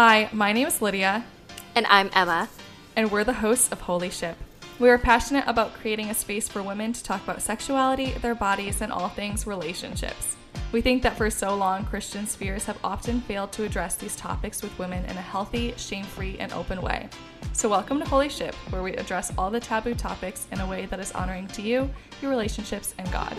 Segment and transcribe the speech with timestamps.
[0.00, 1.24] Hi, my name is Lydia,
[1.74, 2.48] And I'm Emma.
[2.94, 4.36] and we're the hosts of Holy Ship.
[4.78, 8.80] We are passionate about creating a space for women to talk about sexuality, their bodies,
[8.80, 10.36] and all things relationships.
[10.70, 14.62] We think that for so long, Christian spheres have often failed to address these topics
[14.62, 17.08] with women in a healthy, shame free, and open way.
[17.52, 20.86] So, welcome to Holy Ship, where we address all the taboo topics in a way
[20.86, 21.90] that is honoring to you,
[22.22, 23.36] your relationships, and God.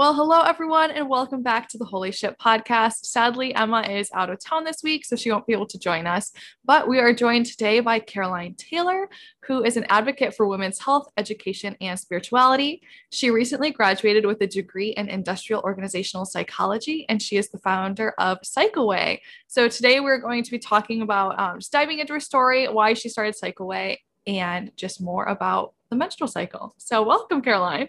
[0.00, 3.04] Well, hello everyone, and welcome back to the Holy Ship podcast.
[3.04, 6.06] Sadly, Emma is out of town this week, so she won't be able to join
[6.06, 6.32] us.
[6.64, 9.10] But we are joined today by Caroline Taylor,
[9.46, 12.80] who is an advocate for women's health, education, and spirituality.
[13.12, 18.14] She recently graduated with a degree in industrial organizational psychology, and she is the founder
[18.16, 19.18] of CycleWay.
[19.48, 22.94] So today we're going to be talking about um, just diving into her story, why
[22.94, 26.74] she started CycleWay, and just more about the menstrual cycle.
[26.78, 27.88] So, welcome, Caroline.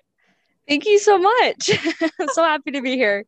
[0.67, 1.71] Thank you so much.
[2.19, 3.25] I'm so happy to be here.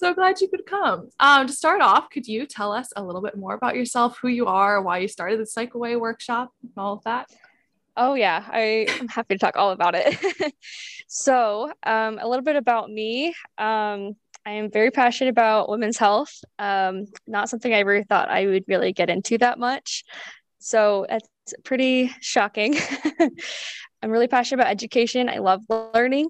[0.00, 1.10] So glad you could come.
[1.20, 4.28] Um, to start off, could you tell us a little bit more about yourself, who
[4.28, 7.28] you are, why you started the CycleWay workshop, and all of that?
[7.96, 10.54] Oh, yeah, I, I'm happy to talk all about it.
[11.06, 13.34] so, um, a little bit about me.
[13.58, 16.32] Um, I am very passionate about women's health.
[16.58, 20.04] Um, not something I ever thought I would really get into that much.
[20.60, 21.28] So, it's
[21.62, 22.76] pretty shocking.
[24.02, 25.28] I'm really passionate about education.
[25.28, 26.28] I love learning.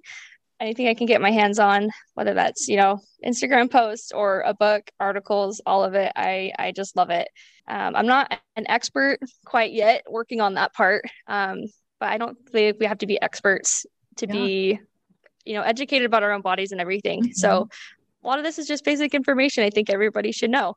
[0.58, 4.52] Anything I can get my hands on, whether that's, you know, Instagram posts or a
[4.52, 6.12] book, articles, all of it.
[6.16, 7.28] I, I just love it.
[7.66, 11.04] Um, I'm not an expert quite yet, working on that part.
[11.26, 11.62] Um,
[11.98, 14.32] but I don't think we have to be experts to Yeah.
[14.32, 14.80] be,
[15.46, 17.32] you know, educated about our own bodies and everything.
[17.32, 17.68] So
[18.22, 20.74] a lot of this is just basic information I think everybody should know.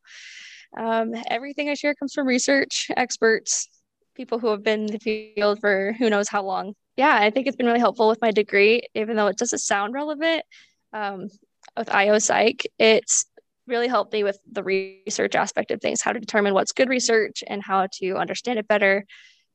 [0.78, 3.68] Um, everything I share comes from research, experts,
[4.16, 6.74] people who have been in the field for who knows how long.
[6.96, 9.94] Yeah, I think it's been really helpful with my degree, even though it doesn't sound
[9.94, 10.44] relevant.
[10.92, 11.28] Um,
[11.76, 13.26] with IO Psych, it's
[13.66, 17.44] really helped me with the research aspect of things, how to determine what's good research
[17.48, 19.06] and how to understand it better.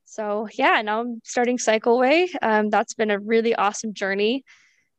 [0.05, 2.29] So yeah, now I'm starting CycleWay.
[2.43, 4.45] Um, that's been a really awesome journey.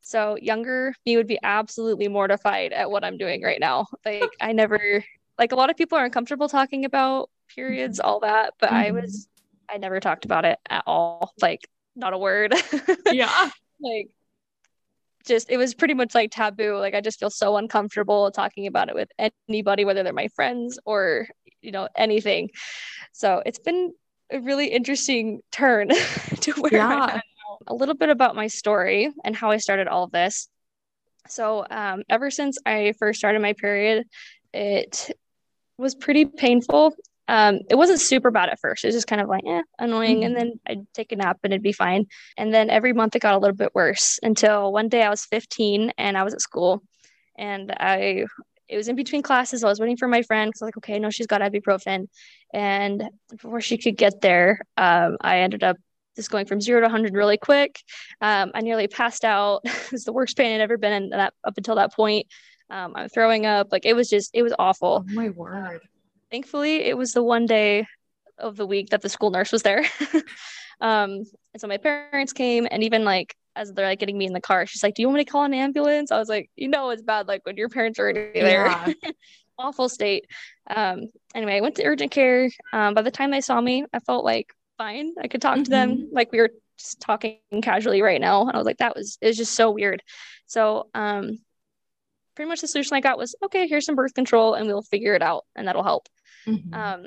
[0.02, 3.88] So younger me would be absolutely mortified at what I'm doing right now.
[4.06, 5.04] Like I never
[5.38, 9.02] like a lot of people are uncomfortable talking about periods, all that, but I Mhm.
[9.02, 9.28] was
[9.70, 11.34] I never talked about it at all.
[11.42, 11.68] Like
[12.00, 12.54] not a word.
[13.12, 13.50] Yeah.
[13.82, 14.10] like
[15.26, 16.78] just it was pretty much like taboo.
[16.78, 19.10] Like I just feel so uncomfortable talking about it with
[19.48, 21.28] anybody, whether they're my friends or
[21.62, 22.50] you know anything.
[23.12, 23.94] So it's been
[24.32, 25.90] a really interesting turn
[26.42, 27.22] to where Yeah.
[27.68, 30.48] A little bit about my story and how I started all of this.
[31.28, 34.06] So um, ever since I first started my period,
[34.54, 35.12] it
[35.78, 36.96] was pretty painful.
[37.30, 38.84] Um, it wasn't super bad at first.
[38.84, 40.24] It was just kind of like, eh, annoying.
[40.24, 42.08] And then I'd take a nap and it'd be fine.
[42.38, 45.26] And then every month it got a little bit worse until one day I was
[45.26, 46.82] 15 and I was at school
[47.38, 48.26] and I,
[48.68, 49.64] it was in between classes.
[49.64, 52.08] I was waiting for my friend because I was like, okay, no, she's got ibuprofen.
[52.52, 55.78] And before she could get there, um, I ended up
[56.16, 57.80] just going from zero to 100 really quick.
[58.22, 59.62] Um, I nearly passed out.
[59.66, 62.26] it was the worst pain I'd ever been in that up until that point.
[62.72, 63.68] Um, I'm throwing up.
[63.72, 65.82] Like it was just, it was awful Oh my word.
[66.32, 67.86] Thankfully it was the one day
[68.38, 69.84] of the week that the school nurse was there.
[70.82, 71.24] Um
[71.54, 74.40] and so my parents came and even like as they're like getting me in the
[74.40, 76.10] car she's like do you want me to call an ambulance?
[76.10, 78.68] I was like you know it's bad like when your parents are already there.
[78.68, 78.94] Yeah.
[79.58, 80.26] awful state.
[80.74, 82.50] Um anyway i went to urgent care.
[82.72, 85.16] Um by the time they saw me i felt like fine.
[85.22, 88.58] I could talk to them like we were just talking casually right now and i
[88.58, 90.02] was like that was it was just so weird.
[90.46, 91.40] So um
[92.36, 95.14] pretty much the solution i got was okay here's some birth control and we'll figure
[95.14, 96.08] it out and that'll help
[96.48, 96.74] Mhm.
[96.74, 97.06] um,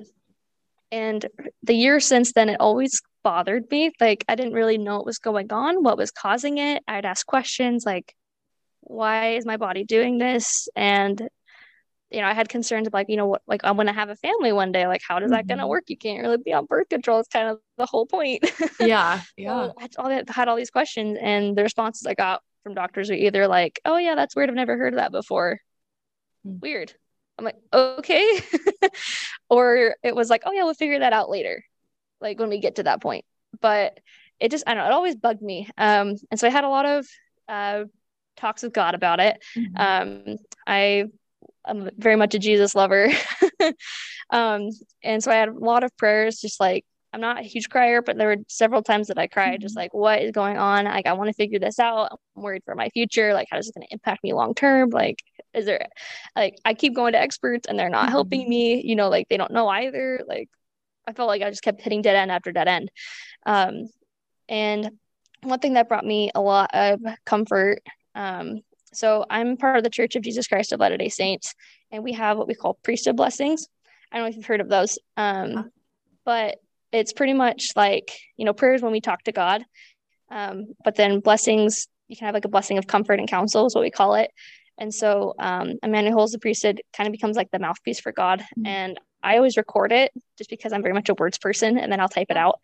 [0.91, 1.25] and
[1.63, 3.93] the year since then, it always bothered me.
[4.01, 6.83] Like, I didn't really know what was going on, what was causing it.
[6.87, 8.15] I'd ask questions like,
[8.81, 10.69] why is my body doing this?
[10.77, 11.29] And,
[12.11, 14.11] you know, I had concerns of like, you know, what, like, I'm going to have
[14.11, 14.87] a family one day.
[14.87, 15.85] Like, how does that going to work?
[15.87, 17.21] You can't really be on birth control.
[17.21, 18.45] It's kind of the whole point.
[18.79, 19.21] yeah.
[19.39, 19.69] Yeah.
[19.69, 22.75] So I had all, that, had all these questions, and the responses I got from
[22.75, 24.51] doctors were either like, "Oh yeah, that's weird.
[24.51, 25.59] I've never heard of that before."
[26.45, 26.59] Hmm.
[26.61, 26.93] Weird.
[27.39, 28.41] I'm like, okay,
[29.51, 31.65] or it was like, "Oh yeah, we'll figure that out later,"
[32.21, 33.25] like when we get to that point.
[33.61, 33.99] But
[34.41, 35.69] it just, I don't know, it always bugged me.
[35.79, 37.07] Um, and so I had a lot of
[37.49, 37.85] uh,
[38.37, 39.43] talks with God about it.
[39.57, 39.79] Mhm.
[40.31, 40.37] Um,
[40.67, 41.05] I
[41.65, 43.09] I'm very much a Jesus lover.
[44.31, 44.71] um,
[45.03, 48.01] and so I had a lot of prayers, just like I'm not a huge crier,
[48.01, 49.79] but there were several times that I cried, just Mhm.
[49.81, 50.87] like, what is going on?
[50.87, 52.09] Like, I want to figure this out.
[52.37, 53.35] I'm worried for my future.
[53.35, 54.89] Like, how is it going to impact me long term?
[54.91, 55.19] Like,
[55.55, 55.87] is there,
[56.35, 58.83] like, I keep going to experts and they're not helping me.
[58.85, 60.21] You know, like they don't know either.
[60.27, 60.49] Like,
[61.07, 62.91] I felt like I just kept hitting dead end after dead end.
[63.45, 63.89] Um,
[64.49, 64.91] and
[65.43, 67.81] one thing that brought me a lot of comfort
[68.15, 68.61] um,
[68.93, 71.55] So I'm part of the Church of Jesus Christ of Latter day Saints,
[71.91, 73.67] and we have what we call priesthood blessings.
[74.11, 75.71] I don't know if you've heard of those, um,
[76.25, 76.59] but
[76.93, 79.65] it's pretty much like, you know, prayers when we talk to God.
[80.31, 83.75] Um, but then blessings, you can have like a blessing of comfort and counsel, is
[83.75, 84.31] what we call it.
[84.79, 88.01] And so um, a man who holds the priesthood kind of becomes like the mouthpiece
[88.01, 88.41] for God.
[88.41, 88.67] Mm-hmm.
[88.67, 92.01] And I always record it just because I'm very much a words person and then
[92.01, 92.61] I'll type it out.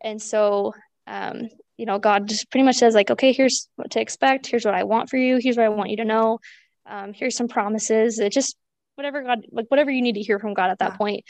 [0.00, 0.74] And so,
[1.06, 4.46] um, you know, God just pretty much says, like, okay, here's what to expect.
[4.46, 5.38] Here's what I want for you.
[5.38, 6.38] Here's what I want you to know.
[6.86, 8.18] Um, here's some promises.
[8.18, 8.56] It just,
[8.94, 10.96] whatever God, like, whatever you need to hear from God at that yeah.
[10.96, 11.24] point.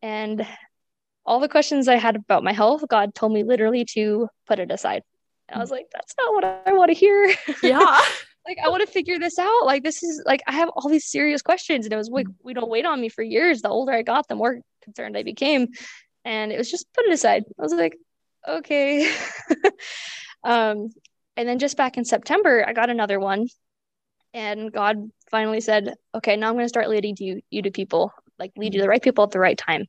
[0.00, 0.46] And
[1.24, 4.70] all the questions I had about my health, God told me literally to put it
[4.70, 5.02] aside.
[5.48, 7.34] And I was like, that's not what I want to hear.
[7.62, 8.00] Yeah.
[8.46, 9.64] Like I want to figure this out.
[9.64, 12.34] Like this is like I have all these serious questions, and it was like mm.
[12.42, 13.62] we don't wait on me for years.
[13.62, 15.68] The older I got, the more concerned I became,
[16.24, 17.44] and it was just put it aside.
[17.58, 17.96] I was like,
[18.46, 19.12] okay.
[20.44, 20.88] um,
[21.36, 23.46] and then just back in September, I got another one,
[24.34, 28.12] and God finally said, "Okay, now I'm going to start leading you you to people,
[28.38, 29.86] like lead you to the right people at the right time."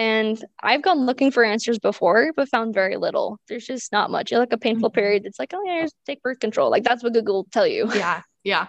[0.00, 3.38] And I've gone looking for answers before, but found very little.
[3.48, 4.30] There's just not much.
[4.30, 4.98] You're like a painful mm-hmm.
[4.98, 5.26] period.
[5.26, 6.70] It's like, oh yeah, just take birth control.
[6.70, 7.86] Like that's what Google will tell you.
[7.94, 8.22] Yeah.
[8.42, 8.68] Yeah.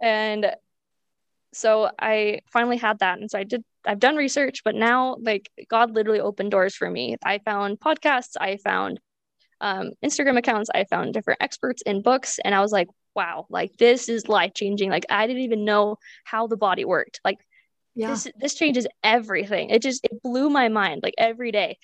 [0.00, 0.54] and
[1.52, 3.18] so I finally had that.
[3.18, 6.88] And so I did I've done research, but now like God literally opened doors for
[6.88, 7.16] me.
[7.24, 9.00] I found podcasts, I found
[9.60, 12.86] um, Instagram accounts, I found different experts in books, and I was like,
[13.16, 14.90] wow, like this is life changing.
[14.90, 17.20] Like I didn't even know how the body worked.
[17.24, 17.38] Like
[17.98, 18.10] yeah.
[18.10, 21.76] this this changes everything it just it blew my mind like every day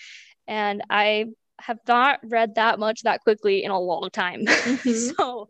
[0.46, 1.26] and i
[1.60, 4.90] have not read that much that quickly in a long time mm-hmm.
[4.90, 5.48] so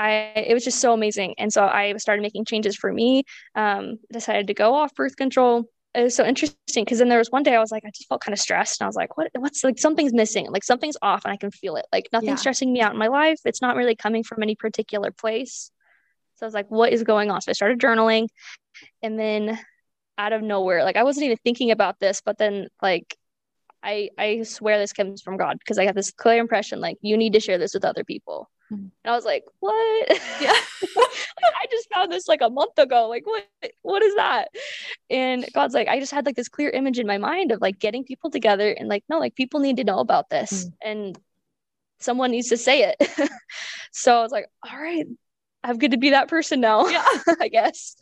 [0.00, 1.34] I it was just so amazing.
[1.38, 3.24] And so I started making changes for me.
[3.54, 5.64] Um, decided to go off birth control.
[5.94, 8.08] It was so interesting because then there was one day I was like, I just
[8.08, 8.80] felt kind of stressed.
[8.80, 11.50] And I was like, what what's like something's missing, like something's off, and I can
[11.50, 11.84] feel it.
[11.92, 12.36] Like nothing's yeah.
[12.36, 13.40] stressing me out in my life.
[13.44, 15.70] It's not really coming from any particular place.
[16.40, 17.42] So I was like, what is going on?
[17.42, 18.28] So I started journaling
[19.02, 19.60] and then
[20.16, 23.14] out of nowhere, like I wasn't even thinking about this, but then like
[23.82, 27.18] I I swear this comes from God because I got this clear impression like you
[27.18, 28.48] need to share this with other people.
[28.72, 28.86] Mm-hmm.
[29.04, 30.08] And I was like, what?
[30.40, 30.54] Yeah.
[31.42, 33.08] I just found this like a month ago.
[33.10, 33.46] Like, what
[33.82, 34.48] what is that?
[35.10, 37.78] And God's like, I just had like this clear image in my mind of like
[37.78, 40.64] getting people together and like, no, like people need to know about this.
[40.64, 40.72] Mm.
[40.82, 41.18] And
[41.98, 43.30] someone needs to say it.
[43.92, 45.06] so I was like, all right,
[45.62, 46.86] I'm good to be that person now.
[46.88, 47.06] Yeah,
[47.40, 47.96] I guess.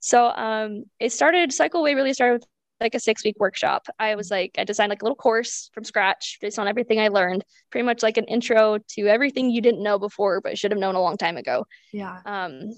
[0.00, 2.46] So um it started Cycle Way really started with
[2.82, 3.86] like a six week workshop.
[3.98, 7.08] I was like, I designed like a little course from scratch based on everything I
[7.08, 10.80] learned, pretty much like an intro to everything you didn't know before, but should have
[10.80, 11.64] known a long time ago.
[11.92, 12.18] Yeah.
[12.26, 12.72] Um,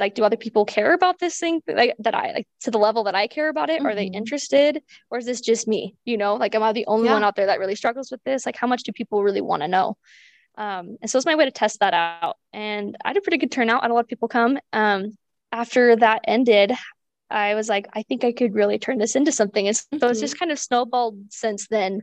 [0.00, 3.04] like, do other people care about this thing like that I like to the level
[3.04, 3.78] that I care about it?
[3.78, 3.86] Mm-hmm.
[3.86, 4.14] Are they mm-hmm.
[4.14, 4.82] interested?
[5.10, 5.94] Or is this just me?
[6.04, 7.14] You know, like, am I the only yeah.
[7.14, 8.46] one out there that really struggles with this?
[8.46, 9.96] Like, how much do people really want to know?
[10.56, 12.36] Um, and so it's my way to test that out.
[12.52, 13.82] And I had a pretty good turnout.
[13.82, 14.58] I had a lot of people come.
[14.72, 15.16] Um,
[15.52, 16.72] after that ended,
[17.30, 19.66] I was like, I think I could really turn this into something.
[19.66, 20.10] And so mm-hmm.
[20.10, 22.02] it's just kind of snowballed since then.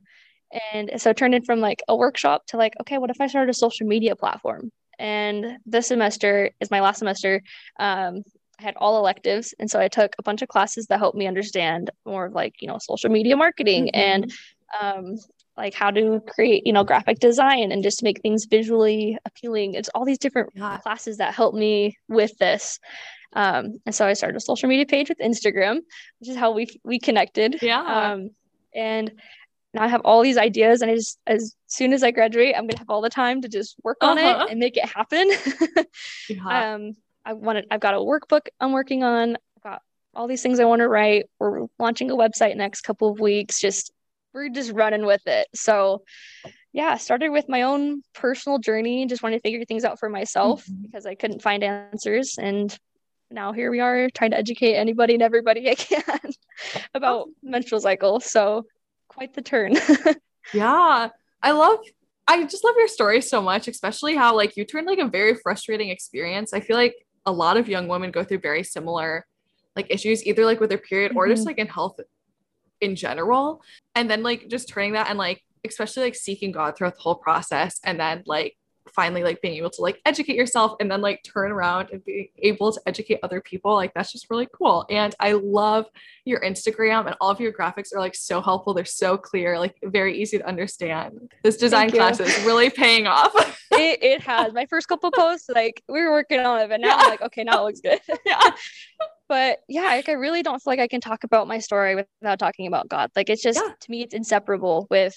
[0.73, 3.27] And so it turned in from like a workshop to like, okay, what if I
[3.27, 4.71] started a social media platform?
[4.99, 7.41] And this semester is my last semester.
[7.79, 8.23] Um,
[8.59, 9.55] I had all electives.
[9.59, 12.55] And so I took a bunch of classes that helped me understand more of like,
[12.59, 13.99] you know, social media marketing mm-hmm.
[13.99, 14.33] and
[14.79, 15.17] um,
[15.57, 19.73] like how to create you know graphic design and just make things visually appealing.
[19.75, 20.77] It's all these different yeah.
[20.77, 22.79] classes that help me with this.
[23.35, 25.79] Um, and so i started a social media page with instagram
[26.19, 27.57] which is how we we connected.
[27.61, 27.81] Yeah.
[27.81, 28.29] Um,
[28.75, 29.11] and
[29.73, 32.67] now i have all these ideas and i just as soon as i graduate i'm
[32.67, 34.45] gonna have all the time to just work on uh-huh.
[34.45, 35.29] it and make it happen.
[36.29, 36.73] Yeah.
[36.75, 36.93] um
[37.25, 39.37] i wanted i've got a workbook i'm working on.
[39.57, 39.81] I've got
[40.13, 41.25] all these things i want to write.
[41.39, 43.91] We're launching a website next couple of weeks just
[44.33, 45.47] we're just running with it.
[45.53, 46.03] So
[46.71, 50.65] yeah, started with my own personal journey, just wanted to figure things out for myself
[50.65, 50.81] mm-hmm.
[50.81, 52.37] because I couldn't find answers.
[52.39, 52.75] And
[53.29, 56.03] now here we are trying to educate anybody and everybody I can
[56.93, 58.19] about menstrual cycle.
[58.19, 58.65] So
[59.07, 59.75] quite the turn.
[60.53, 61.09] yeah.
[61.41, 61.79] I love
[62.25, 65.35] I just love your story so much, especially how like you turned like a very
[65.35, 66.53] frustrating experience.
[66.53, 69.25] I feel like a lot of young women go through very similar
[69.75, 71.17] like issues either like with their period mm-hmm.
[71.17, 71.47] or just mm-hmm.
[71.47, 71.99] like in health
[72.83, 73.61] in general.
[73.95, 77.15] And then like just turning that and like especially like seeking god throughout the whole
[77.15, 78.57] process and then like
[78.93, 82.31] finally like being able to like educate yourself and then like turn around and be
[82.39, 84.85] able to educate other people like that's just really cool.
[84.89, 85.85] And i love
[86.25, 88.73] your instagram and all of your graphics are like so helpful.
[88.73, 91.31] They're so clear like very easy to understand.
[91.43, 93.33] This design class is really paying off.
[93.75, 94.53] It, it has.
[94.53, 96.95] My first couple posts like we were working on it but now yeah.
[96.95, 97.99] i'm like okay now it looks good.
[98.25, 98.39] Yeah.
[99.29, 102.37] But yeah, like I really don't feel like I can talk about my story without
[102.37, 103.09] talking about God.
[103.15, 103.73] Like it's just yeah.
[103.79, 105.15] to me, it's inseparable with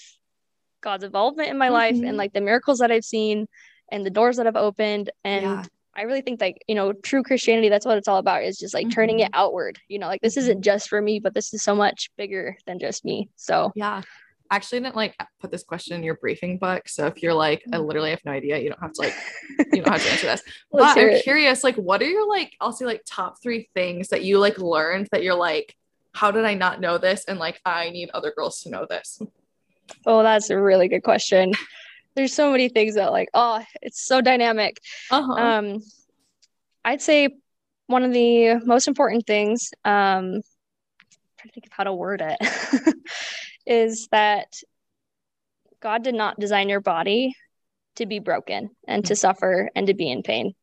[0.87, 1.73] God's involvement in my mm-hmm.
[1.73, 2.15] life and mm-hmm.
[2.15, 3.47] like the miracles that I've seen
[3.91, 5.09] and the doors that I've opened.
[5.25, 5.63] And yeah.
[5.93, 8.73] I really think like, you know, true Christianity, that's what it's all about is just
[8.73, 8.91] like mm-hmm.
[8.91, 9.41] turning it mm-hmm.
[9.41, 9.79] outward.
[9.89, 10.61] You know, like this isn't mm-hmm.
[10.61, 13.29] just for me, but this is so much bigger than just me.
[13.35, 14.01] So yeah.
[14.49, 16.87] I actually didn't like put this question in your briefing book.
[16.87, 19.15] So if you're like, I literally have no idea, you don't have to like,
[19.73, 20.41] you don't have to answer this.
[20.71, 21.23] but I'm it.
[21.25, 24.57] curious, like, what are your like, I'll say like top three things that you like
[24.57, 25.75] learned that you're like,
[26.13, 27.25] how did I not know this?
[27.25, 29.21] And like, I need other girls to know this.
[30.05, 31.53] Oh, that's a really good question
[32.17, 35.33] there's so many things that like oh it's so dynamic uh-huh.
[35.33, 35.79] um
[36.83, 37.29] i'd say
[37.85, 39.93] one of the most important things um
[40.35, 40.43] I'm
[41.37, 42.95] trying to think of how to word it
[43.67, 44.47] is that
[45.79, 47.35] god did not design your body
[47.97, 49.19] to be broken and to mm-hmm.
[49.19, 50.55] suffer and to be in pain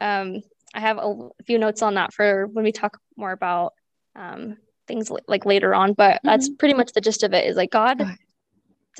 [0.00, 0.40] um
[0.72, 3.72] i have a few notes on that for when we talk more about
[4.14, 4.56] um
[4.86, 6.28] things like later on but mm-hmm.
[6.28, 8.00] that's pretty much the gist of it is like god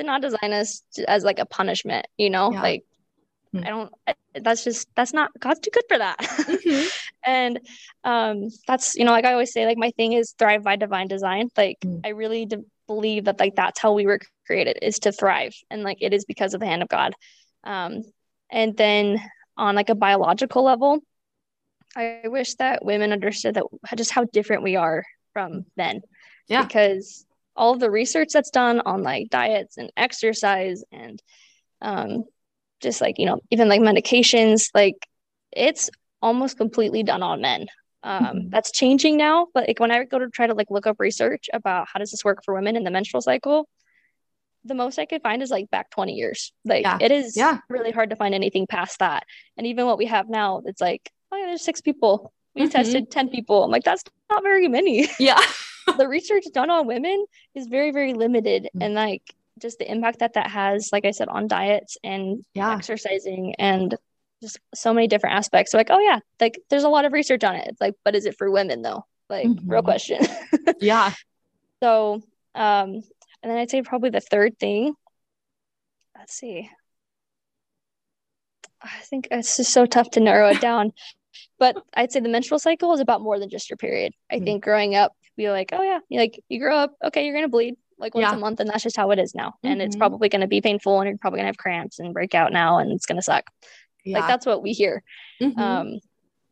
[0.00, 2.62] did not design us as like a punishment, you know, yeah.
[2.62, 2.84] like
[3.54, 3.66] mm-hmm.
[3.66, 3.92] I don't,
[4.42, 6.18] that's just, that's not, God's too good for that.
[6.18, 6.88] Mm-hmm.
[7.26, 7.60] and
[8.02, 11.06] um, that's, you know, like I always say, like my thing is thrive by divine
[11.06, 11.50] design.
[11.54, 12.00] Like mm.
[12.02, 15.54] I really de- believe that like that's how we were created is to thrive.
[15.70, 17.12] And like it is because of the hand of God.
[17.62, 18.02] Um,
[18.50, 19.22] and then
[19.58, 21.00] on like a biological level,
[21.94, 23.64] I wish that women understood that
[23.96, 25.04] just how different we are
[25.34, 26.00] from men.
[26.48, 26.62] Yeah.
[26.62, 27.26] Because
[27.56, 31.22] all of the research that's done on like diets and exercise and
[31.82, 32.24] um,
[32.80, 35.06] just like you know even like medications like
[35.52, 35.90] it's
[36.22, 37.66] almost completely done on men
[38.02, 38.48] um, mm-hmm.
[38.48, 41.48] that's changing now but like when i go to try to like look up research
[41.52, 43.68] about how does this work for women in the menstrual cycle
[44.64, 46.98] the most i could find is like back 20 years like yeah.
[47.00, 47.58] it is yeah.
[47.68, 49.24] really hard to find anything past that
[49.56, 52.70] and even what we have now it's like oh yeah there's six people we mm-hmm.
[52.70, 55.40] tested 10 people i'm like that's not very many yeah
[55.98, 58.82] the research done on women is very very limited mm-hmm.
[58.82, 59.22] and like
[59.58, 62.74] just the impact that that has like i said on diets and yeah.
[62.74, 63.96] exercising and
[64.42, 67.44] just so many different aspects so like oh yeah like there's a lot of research
[67.44, 69.70] on it it's like but is it for women though like mm-hmm.
[69.70, 70.18] real question
[70.80, 71.12] yeah
[71.82, 72.14] so
[72.54, 73.02] um
[73.42, 74.94] and then i'd say probably the third thing
[76.16, 76.68] let's see
[78.82, 80.92] i think it's just so tough to narrow it down
[81.58, 84.44] but i'd say the menstrual cycle is about more than just your period i mm-hmm.
[84.44, 87.76] think growing up be like, oh yeah, like you grow up, okay, you're gonna bleed
[87.98, 88.34] like once yeah.
[88.34, 89.48] a month, and that's just how it is now.
[89.48, 89.66] Mm-hmm.
[89.66, 90.00] And it's mm-hmm.
[90.00, 92.92] probably gonna be painful, and you're probably gonna have cramps and break out now, and
[92.92, 93.50] it's gonna suck.
[94.04, 94.20] Yeah.
[94.20, 95.02] Like that's what we hear.
[95.40, 95.60] Mm-hmm.
[95.60, 96.00] Um,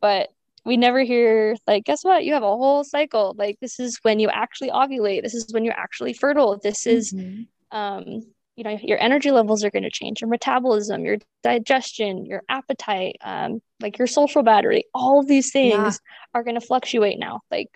[0.00, 0.28] but
[0.64, 2.25] we never hear like, guess what?
[2.25, 3.35] You have a whole cycle.
[3.38, 5.23] Like this is when you actually ovulate.
[5.23, 6.59] This is when you're actually fertile.
[6.62, 7.76] This is, mm-hmm.
[7.76, 8.23] um,
[8.54, 13.16] you know, your energy levels are going to change, your metabolism, your digestion, your appetite,
[13.23, 14.85] um, like your social battery.
[14.92, 16.38] All of these things yeah.
[16.38, 17.40] are going to fluctuate now.
[17.50, 17.71] Like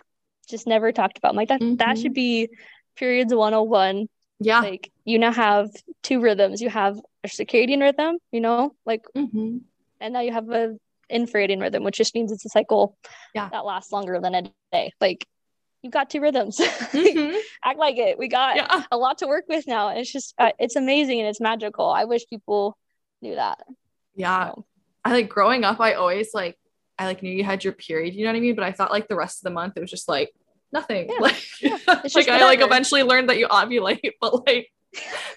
[0.48, 1.30] just never talked about.
[1.30, 1.76] I'm like that mm-hmm.
[1.76, 2.48] that should be
[2.96, 4.08] periods 101.
[4.40, 4.60] Yeah.
[4.60, 5.70] Like you now have
[6.02, 6.60] two rhythms.
[6.60, 9.58] You have a circadian rhythm, you know, like mm-hmm.
[10.00, 10.76] and now you have a
[11.10, 12.96] infradian rhythm, which just means it's a cycle
[13.34, 13.48] yeah.
[13.50, 14.92] that lasts longer than a day.
[15.00, 15.26] Like
[15.82, 16.60] you've got two rhythms.
[16.92, 17.36] Mm-hmm.
[17.64, 18.18] Act like it.
[18.18, 18.82] We got yeah.
[18.90, 19.88] a lot to work with now.
[19.88, 21.88] And it's just uh, it's amazing and it's magical.
[21.88, 22.76] I wish people
[23.22, 23.58] knew that.
[24.14, 24.50] Yeah.
[24.50, 24.66] So.
[25.04, 26.58] I like growing up, I always like
[26.98, 28.54] I like knew you had your period, you know what I mean?
[28.54, 30.32] But I thought like the rest of the month it was just like
[30.72, 31.08] nothing.
[31.08, 31.18] Yeah.
[31.20, 34.70] Like, yeah, like I like eventually learned that you ovulate, but like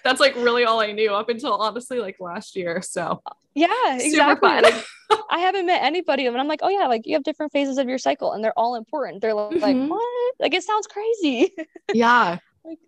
[0.04, 2.82] that's like really all I knew up until honestly like last year.
[2.82, 3.22] So
[3.54, 4.48] yeah, exactly.
[4.48, 4.84] Like,
[5.30, 7.88] I haven't met anybody and I'm like, oh yeah, like you have different phases of
[7.88, 9.22] your cycle and they're all important.
[9.22, 9.88] They're like, mm-hmm.
[9.88, 10.34] what?
[10.38, 11.54] Like it sounds crazy.
[11.92, 12.38] Yeah.
[12.64, 12.78] like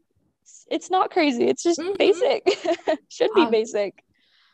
[0.70, 1.46] it's not crazy.
[1.48, 1.96] It's just mm-hmm.
[1.96, 2.46] basic.
[3.08, 4.04] Should be um, basic.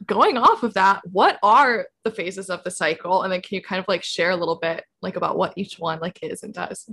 [0.06, 3.22] Going off of that, what are the phases of the cycle?
[3.22, 5.78] And then can you kind of like share a little bit like about what each
[5.78, 6.90] one like is and does?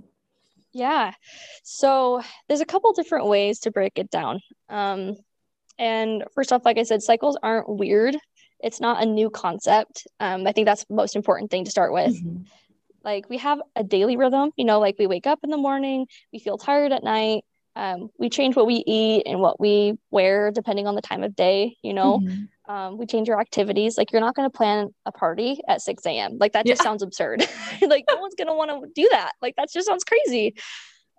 [0.74, 1.14] Yeah.
[1.64, 4.40] So there's a couple different ways to break it down.
[4.70, 5.16] Um,
[5.78, 8.16] and first off, like I said, cycles aren't weird.
[8.60, 10.08] It's not a new concept.
[10.20, 12.16] Um, I think that's the most important thing to start with.
[12.16, 12.44] Mm-hmm.
[13.04, 16.06] Like we have a daily rhythm, you know, like we wake up in the morning,
[16.32, 17.44] we feel tired at night,
[17.76, 21.36] um, we change what we eat and what we wear depending on the time of
[21.36, 22.20] day, you know.
[22.20, 23.98] Mm-hmm um, we change our activities.
[23.98, 26.38] Like you're not going to plan a party at 6 a.m.
[26.40, 26.84] Like that just yeah.
[26.84, 27.42] sounds absurd.
[27.82, 29.34] like no one's going to want to do that.
[29.42, 30.56] Like that just sounds crazy.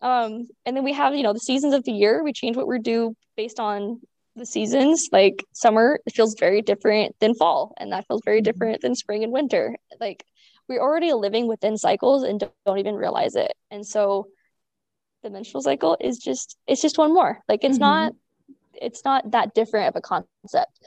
[0.00, 2.24] Um, and then we have, you know, the seasons of the year.
[2.24, 4.00] We change what we do based on
[4.34, 5.10] the seasons.
[5.12, 8.44] Like summer it feels very different than fall, and that feels very mm-hmm.
[8.44, 9.76] different than spring and winter.
[10.00, 10.24] Like
[10.68, 13.52] we're already living within cycles and don't, don't even realize it.
[13.70, 14.28] And so
[15.22, 17.40] the menstrual cycle is just it's just one more.
[17.46, 17.82] Like it's mm-hmm.
[17.82, 18.12] not
[18.80, 20.80] it's not that different of a concept.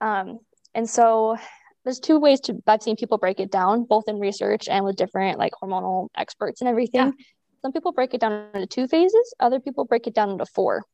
[0.00, 0.38] Um,
[0.74, 1.36] and so
[1.84, 4.96] there's two ways to I've seen people break it down, both in research and with
[4.96, 7.06] different like hormonal experts and everything.
[7.06, 7.24] Yeah.
[7.62, 10.84] Some people break it down into two phases, other people break it down into four.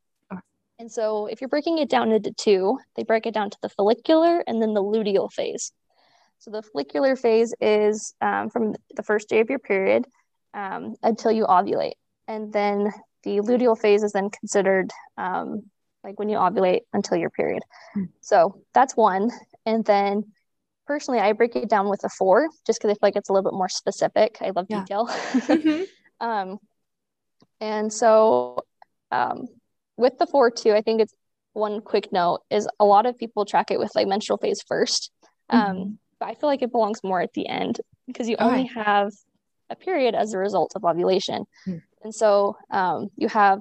[0.79, 3.69] And so if you're breaking it down into two, they break it down to the
[3.69, 5.71] follicular and then the luteal phase.
[6.39, 10.05] So the follicular phase is um, from the first day of your period
[10.53, 11.93] um, until you ovulate.
[12.27, 12.91] And then
[13.23, 15.63] the luteal phase is then considered um,
[16.07, 17.61] like when you ovulate until your period.
[17.95, 18.05] Mm-hmm.
[18.21, 19.29] So that's one.
[19.65, 20.23] And then
[20.87, 23.33] personally, I break it down with a four just because I feel like it's a
[23.33, 24.37] little bit more specific.
[24.41, 24.79] I love yeah.
[24.81, 25.07] detail.
[25.07, 25.83] mm-hmm.
[26.25, 26.57] um,
[27.59, 28.59] and so
[29.11, 29.47] um,
[29.97, 31.13] with the four, too, I think it's
[31.53, 35.09] one quick note is a lot of people track it with like menstrual phase 1st
[35.49, 35.91] um, mm-hmm.
[36.19, 38.45] but I feel like it belongs more at the end because you okay.
[38.45, 39.11] only have
[39.69, 41.45] a period as a result of ovulation.
[41.65, 41.81] Mm.
[42.03, 43.59] And so um, you have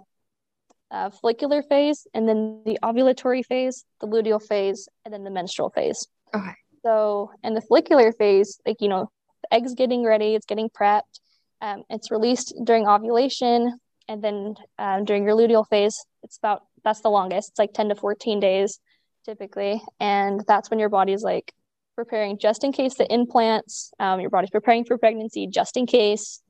[0.90, 5.70] a follicular phase and then the ovulatory phase, the luteal phase, and then the menstrual
[5.70, 6.06] phase.
[6.34, 6.54] Okay.
[6.84, 9.10] So, in the follicular phase, like, you know,
[9.42, 11.20] the egg's getting ready, it's getting prepped,
[11.60, 13.78] um, it's released during ovulation.
[14.08, 17.50] And then um, during your luteal phase, it's about that's the longest.
[17.50, 18.78] It's like 10 to 14 days
[19.24, 19.82] typically.
[19.98, 21.52] And that's when your body's like
[21.96, 26.40] preparing just in case the implants, um, your body's preparing for pregnancy just in case.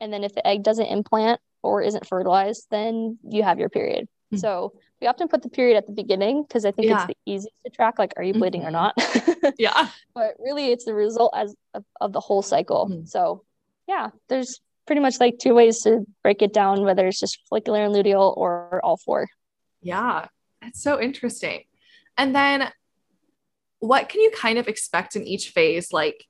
[0.00, 4.04] And then if the egg doesn't implant or isn't fertilized, then you have your period.
[4.32, 4.38] Mm-hmm.
[4.38, 6.96] So we often put the period at the beginning because I think yeah.
[6.96, 7.98] it's the easiest to track.
[7.98, 8.68] Like, are you bleeding mm-hmm.
[8.68, 9.54] or not?
[9.58, 9.88] yeah.
[10.14, 12.88] But really, it's the result as of, of the whole cycle.
[12.88, 13.06] Mm-hmm.
[13.06, 13.44] So
[13.88, 17.84] yeah, there's pretty much like two ways to break it down, whether it's just follicular
[17.84, 19.28] and luteal or all four.
[19.80, 20.26] Yeah,
[20.62, 21.64] it's so interesting.
[22.16, 22.70] And then
[23.78, 25.92] what can you kind of expect in each phase?
[25.92, 26.24] Like,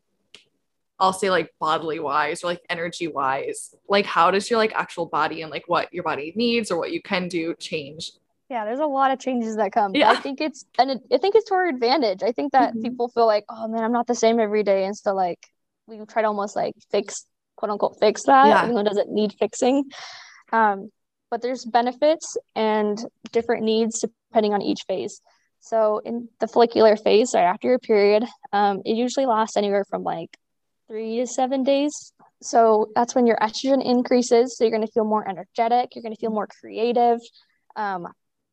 [1.05, 3.75] I'll say like bodily wise or like energy wise.
[3.87, 6.93] Like, how does your like actual body and like what your body needs or what
[6.93, 8.11] you can do change?
[8.49, 9.95] Yeah, there's a lot of changes that come.
[9.95, 10.11] Yeah.
[10.11, 12.23] I think it's and it, I think it's to our advantage.
[12.23, 12.81] I think that mm-hmm.
[12.81, 15.47] people feel like, oh man, I'm not the same every day, and so like
[15.87, 18.63] we try to almost like fix quote unquote fix that, yeah.
[18.63, 19.85] even though it doesn't need fixing.
[20.53, 20.91] Um,
[21.31, 22.99] but there's benefits and
[23.31, 25.21] different needs depending on each phase.
[25.61, 30.03] So in the follicular phase, right after your period, um, it usually lasts anywhere from
[30.03, 30.37] like
[30.89, 32.13] three to seven days.
[32.43, 34.57] So that's when your estrogen increases.
[34.57, 35.95] So you're going to feel more energetic.
[35.95, 37.21] You're going to feel more creative.
[37.77, 38.09] Um,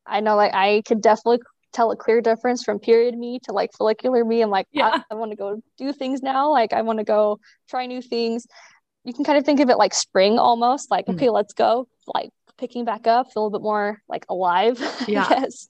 [0.06, 1.40] I know, like I could definitely
[1.74, 4.42] tell a clear difference from period me to like follicular me.
[4.42, 4.88] I'm like, yeah.
[4.88, 6.52] I, I want to go do things now.
[6.52, 8.48] Like I want to go try new things.
[9.04, 10.92] You can kind of think of it like spring almost.
[10.92, 11.16] Like, mm.
[11.16, 11.88] okay, let's go.
[12.08, 15.28] Like picking back up, feel a little bit more like alive, yeah.
[15.30, 15.68] I.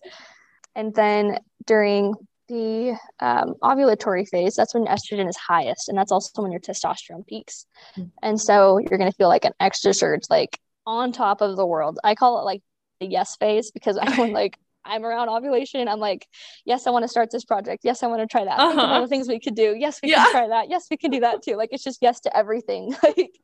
[0.75, 2.13] And then during
[2.51, 7.25] the um, ovulatory phase, that's when estrogen is highest, and that's also when your testosterone
[7.25, 7.65] peaks.
[7.95, 8.09] Mm-hmm.
[8.21, 11.65] And so you're going to feel like an extra surge, like on top of the
[11.65, 11.99] world.
[12.03, 12.61] I call it like
[12.99, 15.87] the yes phase because I'm like I'm around ovulation.
[15.87, 16.27] I'm like,
[16.65, 17.81] yes, I want to start this project.
[17.83, 18.59] Yes, I want to try that.
[18.59, 18.79] Uh-huh.
[18.79, 19.01] All uh-huh.
[19.01, 19.75] the things we could do.
[19.77, 20.23] Yes, we yeah.
[20.23, 20.69] can try that.
[20.69, 21.55] Yes, we can do that too.
[21.55, 22.95] Like it's just yes to everything.
[23.03, 23.37] like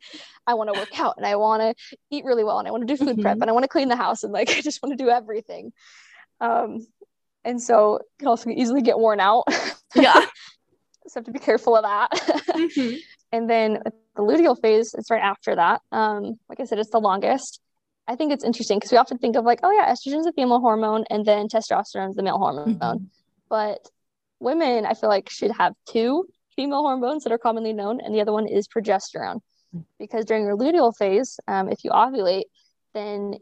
[0.45, 2.87] I want to work out and I want to eat really well and I want
[2.87, 3.21] to do food mm-hmm.
[3.21, 5.09] prep and I want to clean the house and like I just want to do
[5.09, 5.71] everything.
[6.39, 6.85] Um,
[7.47, 9.45] and so can also easily get worn out.
[9.95, 10.13] Yeah.
[11.07, 12.11] so have to be careful of that.
[12.11, 12.97] Mm-hmm.
[13.31, 13.79] and then
[14.15, 15.81] the luteal phase is right after that.
[15.93, 17.61] Um, like I said, it's the longest.
[18.05, 20.33] I think it's interesting because we often think of like, oh yeah, estrogen is a
[20.33, 22.75] female hormone and then testosterone is the male hormone.
[22.75, 23.03] Mm-hmm.
[23.49, 23.79] But
[24.41, 28.19] women, I feel like, should have two female hormones that are commonly known, and the
[28.19, 29.37] other one is progesterone.
[29.73, 29.79] Mm-hmm.
[29.99, 32.45] Because during your luteal phase, um, if you ovulate,
[32.93, 33.35] then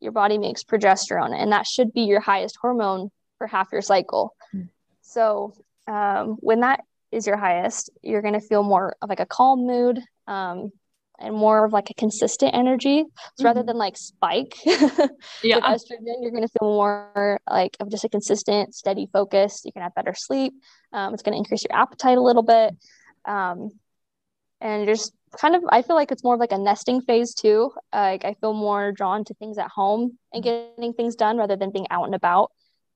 [0.00, 3.10] your body makes progesterone, and that should be your highest hormone
[3.42, 4.36] for half your cycle.
[4.54, 4.66] Mm-hmm.
[5.00, 5.52] So
[5.88, 9.66] um, when that is your highest, you're going to feel more of like a calm
[9.66, 10.00] mood.
[10.28, 10.70] Um,
[11.18, 13.04] and more of like a consistent energy.
[13.04, 13.44] So mm-hmm.
[13.44, 15.56] rather than like spike yeah.
[15.56, 19.62] with estrogen, you're going to feel more like of just a consistent, steady focus.
[19.64, 20.52] You can have better sleep.
[20.92, 22.74] Um, it's going to increase your appetite a little bit.
[23.24, 23.70] Um,
[24.60, 27.70] and just kind of, I feel like it's more of like a nesting phase too.
[27.92, 31.70] like I feel more drawn to things at home and getting things done rather than
[31.70, 32.50] being out and about.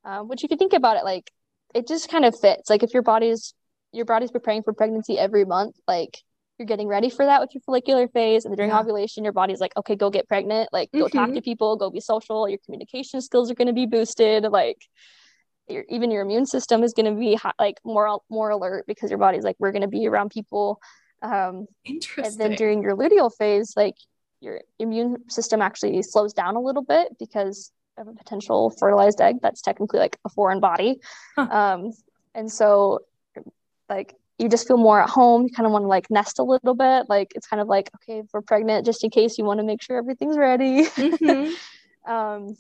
[0.07, 1.33] Um, which you could think about it like
[1.75, 2.71] it just kind of fits.
[2.71, 3.53] Like if your body's
[3.93, 6.23] your body's preparing for pregnancy every month, like
[6.59, 8.81] you're getting ready for that with your follicular phase and during yeah.
[8.81, 11.19] ovulation your body's like okay go get pregnant like go mm-hmm.
[11.19, 14.79] talk to people go be social your communication skills are going to be boosted like
[15.69, 19.11] your, even your immune system is going to be high, like more more alert because
[19.11, 20.81] your body's like we're going to be around people
[21.23, 23.97] um interesting and then during your luteal phase like
[24.41, 29.37] your immune system actually slows down a little bit because of a potential fertilized egg
[29.43, 30.99] that's technically like a foreign body
[31.37, 31.49] huh.
[31.51, 31.93] um
[32.35, 33.01] and so
[33.89, 35.45] like you just feel more at home.
[35.45, 37.07] You kind of want to like nest a little bit.
[37.09, 39.65] Like it's kind of like, okay, if we're pregnant, just in case you want to
[39.65, 40.85] make sure everything's ready.
[40.85, 42.11] Mm-hmm.
[42.11, 42.55] um,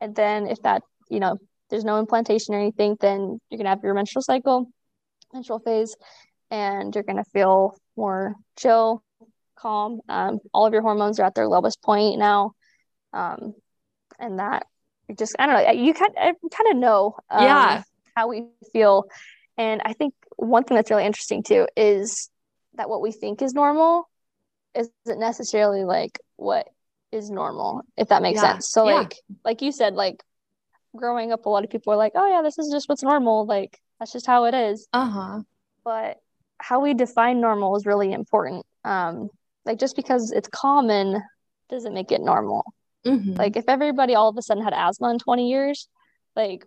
[0.00, 3.70] and then if that, you know, there's no implantation or anything, then you're going to
[3.70, 4.70] have your menstrual cycle,
[5.32, 5.96] menstrual phase,
[6.50, 9.02] and you're going to feel more chill,
[9.56, 10.00] calm.
[10.08, 12.52] Um, all of your hormones are at their lowest point now.
[13.12, 13.54] Um,
[14.20, 14.66] and that
[15.18, 17.82] just, I don't know, you kind, I kind of know um, yeah.
[18.14, 19.04] how we feel.
[19.58, 22.30] And I think one thing that's really interesting too is
[22.74, 24.08] that what we think is normal
[24.74, 26.68] isn't necessarily like what
[27.12, 28.52] is normal, if that makes Yeah.
[28.52, 28.70] sense.
[28.70, 29.00] So Yeah.
[29.00, 30.22] like like you said, like
[30.94, 33.46] growing up, a lot of people are like, oh yeah, this is just what's normal.
[33.46, 34.86] Like that's just how it is.
[34.92, 35.40] Uh-huh.
[35.84, 36.18] But
[36.58, 38.64] how we define normal is really important.
[38.84, 39.28] Um,
[39.64, 41.20] like just because it's common
[41.68, 42.64] doesn't make it normal.
[43.06, 43.38] Mhm.
[43.38, 45.88] Like if everybody all of a sudden had asthma in 20 years,
[46.36, 46.66] like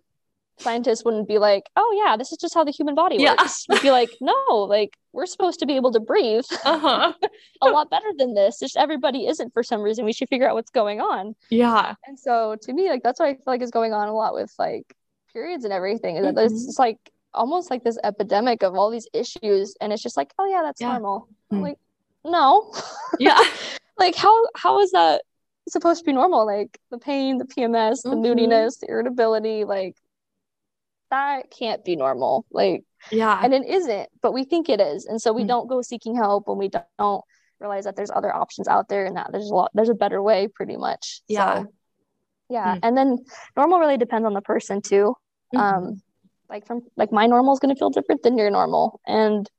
[0.60, 3.32] scientists wouldn't be like, oh yeah, this is just how the human body Yeah.
[3.32, 3.66] works.
[3.70, 7.14] We'd be like, no, like we're supposed to be able to breathe uh-huh.
[7.62, 8.60] a lot better than this.
[8.60, 10.06] Just everybody isn't for some reason.
[10.06, 11.36] We should figure out what's going on.
[11.50, 11.96] Yeah.
[12.06, 14.34] And so to me, like that's what I feel like is going on a lot
[14.34, 14.96] with like
[15.34, 16.18] periods and everything.
[16.18, 16.66] Is that there's Mhm.
[16.66, 16.98] just like
[17.34, 20.80] almost like this epidemic of all these issues, and it's just like, oh yeah, that's
[20.82, 20.92] Yeah.
[20.92, 21.28] normal.
[21.52, 21.64] I'm Hmm.
[21.64, 21.80] like,
[22.24, 22.72] no,
[23.20, 23.40] Yeah.
[23.98, 25.24] like how how is that
[25.70, 26.46] supposed to be normal?
[26.46, 28.22] Like the pain, the PMS, the Mhm.
[28.22, 29.96] moodiness, the irritability, like
[31.10, 32.46] that can't be normal.
[32.52, 33.40] Like Yeah.
[33.44, 35.48] and it isn't, but we think it is, and so we Mm.
[35.48, 37.24] don't go seeking help when we don't
[37.60, 40.22] realize that there's other options out there and that there's a lot there's a better
[40.22, 41.22] way, pretty much.
[41.28, 41.64] Yeah.
[41.64, 41.74] So,
[42.50, 42.80] yeah, Mm.
[42.84, 45.16] and then normal really depends on the person too.
[45.54, 45.60] Mhm.
[45.60, 46.02] Um,
[46.50, 49.50] like from like my normal is going to feel different than your normal, and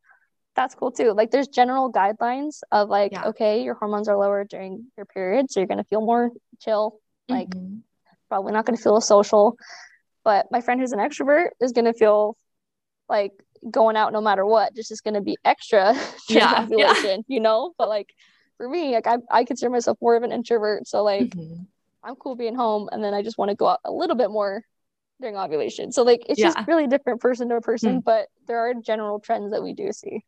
[0.55, 1.13] that's cool too.
[1.13, 3.27] Like there's general guidelines of like, Yeah.
[3.27, 7.01] okay, your hormones are lower during your period, so you're going to feel more chill,
[7.29, 7.83] like Mhm.
[8.29, 9.57] probably not going to feel as social.
[10.25, 12.37] But my friend who's an extrovert is going to feel
[13.09, 13.33] like
[13.71, 15.95] going out no matter what, just is going to be extra
[16.29, 17.17] Yeah, yeah.
[17.27, 17.73] you know?
[17.77, 18.15] But like
[18.57, 20.87] for me, like I, I consider myself more of an introvert.
[20.87, 21.67] So like Mhm.
[22.03, 24.31] I'm cool being home and then I just want to go out a little bit
[24.31, 24.63] more
[25.21, 25.91] during ovulation.
[25.91, 26.53] So like it's Yeah.
[26.53, 27.99] just really different person to person, Hmm.
[28.01, 30.23] but there are general trends that we do see.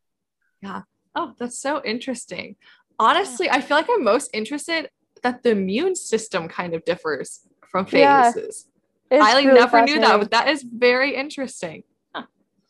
[1.15, 2.55] Oh, that's so interesting.
[2.99, 4.89] Honestly, I feel like I'm most interested
[5.23, 7.41] that the immune system kind of differs
[7.71, 8.31] from Yeah.
[8.31, 8.67] phases.
[9.09, 11.83] It's I like really never knew that, but that is very interesting.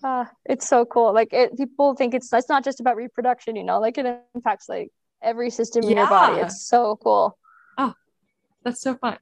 [0.04, 1.12] Uh, it's so cool.
[1.12, 4.70] Like it, people think it's it's not just about reproduction, you know, like it impacts
[4.70, 4.92] like
[5.24, 6.40] every system in your body.
[6.42, 7.36] It's so cool.
[7.80, 7.96] Oh,
[8.64, 9.18] that's so fun.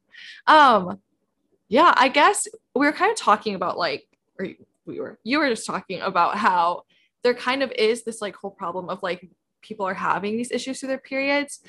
[0.45, 0.99] Um,
[1.69, 4.05] yeah, I guess we were kind of talking about like,
[4.37, 4.49] or
[4.85, 6.83] we were, you were just talking about how
[7.25, 9.27] there kind of is this like whole problem of like
[9.63, 11.59] people are having these issues through their periods.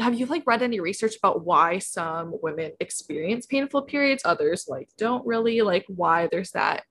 [0.00, 4.88] Have you like read any research about why some women experience painful periods, others like
[4.98, 6.82] don't really, like why there's that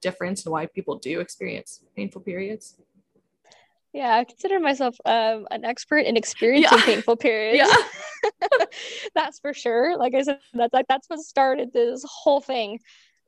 [0.00, 2.76] difference and why people do experience painful periods?
[3.92, 6.84] Yeah, I consider myself um, an expert in experiencing Yeah.
[6.94, 7.68] painful periods.
[7.68, 8.64] Yeah.
[9.14, 9.96] that's for sure.
[9.96, 12.78] Like I said, that's like that's what started this whole thing.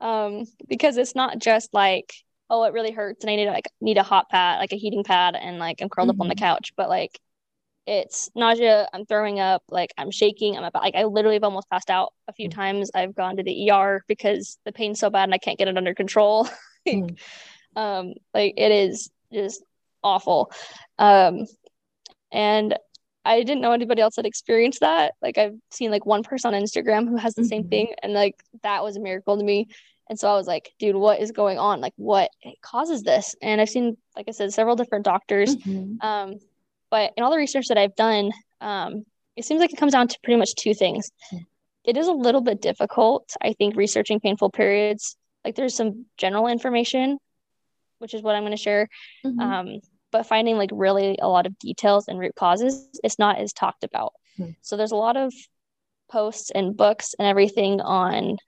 [0.01, 2.13] Um, because it's not just like,
[2.51, 4.77] oh, it really hurts and I need to, like need a hot pad, like a
[4.77, 6.39] heating pad, and like I'm curled up on the Mhm.
[6.39, 7.19] couch, but like
[7.87, 11.71] it's nausea, I'm throwing up, like I'm shaking, I'm about like I literally have almost
[11.71, 12.55] passed out a few Mm.
[12.55, 12.91] times.
[12.95, 15.77] I've gone to the ER because the pain's so bad and I can't get it
[15.79, 16.45] under control.
[16.87, 17.19] like, Mm.
[17.77, 19.63] um, like it is just
[20.03, 20.53] awful.
[20.99, 21.47] Um,
[22.31, 22.77] and
[23.25, 25.15] I didn't know anybody else had experienced that.
[25.21, 27.71] Like I've seen like one person on Instagram who has the same Mhm.
[27.71, 29.69] thing, and like that was a miracle to me.
[30.09, 31.81] And so I was like, dude, what is going on?
[31.81, 32.31] Like, what
[32.63, 33.37] causes this?
[33.43, 35.55] And I've seen, like I said, several different doctors.
[35.57, 36.03] Mhm.
[36.03, 36.35] Um,
[36.91, 39.05] but in all the research that I've done, um,
[39.37, 41.11] it seems like it comes down to pretty much two things.
[41.85, 45.17] It is a little bit difficult, I think, researching painful periods.
[45.45, 47.19] Like there's some general information,
[47.99, 48.89] which is what I'm going to share.
[49.25, 49.41] Mhm.
[49.41, 53.53] Um, but finding like really a lot of details and root causes, it's not as
[53.53, 54.15] talked about.
[54.37, 54.51] Hmm.
[54.63, 55.35] So there's a lot of
[56.11, 58.39] posts and books and everything on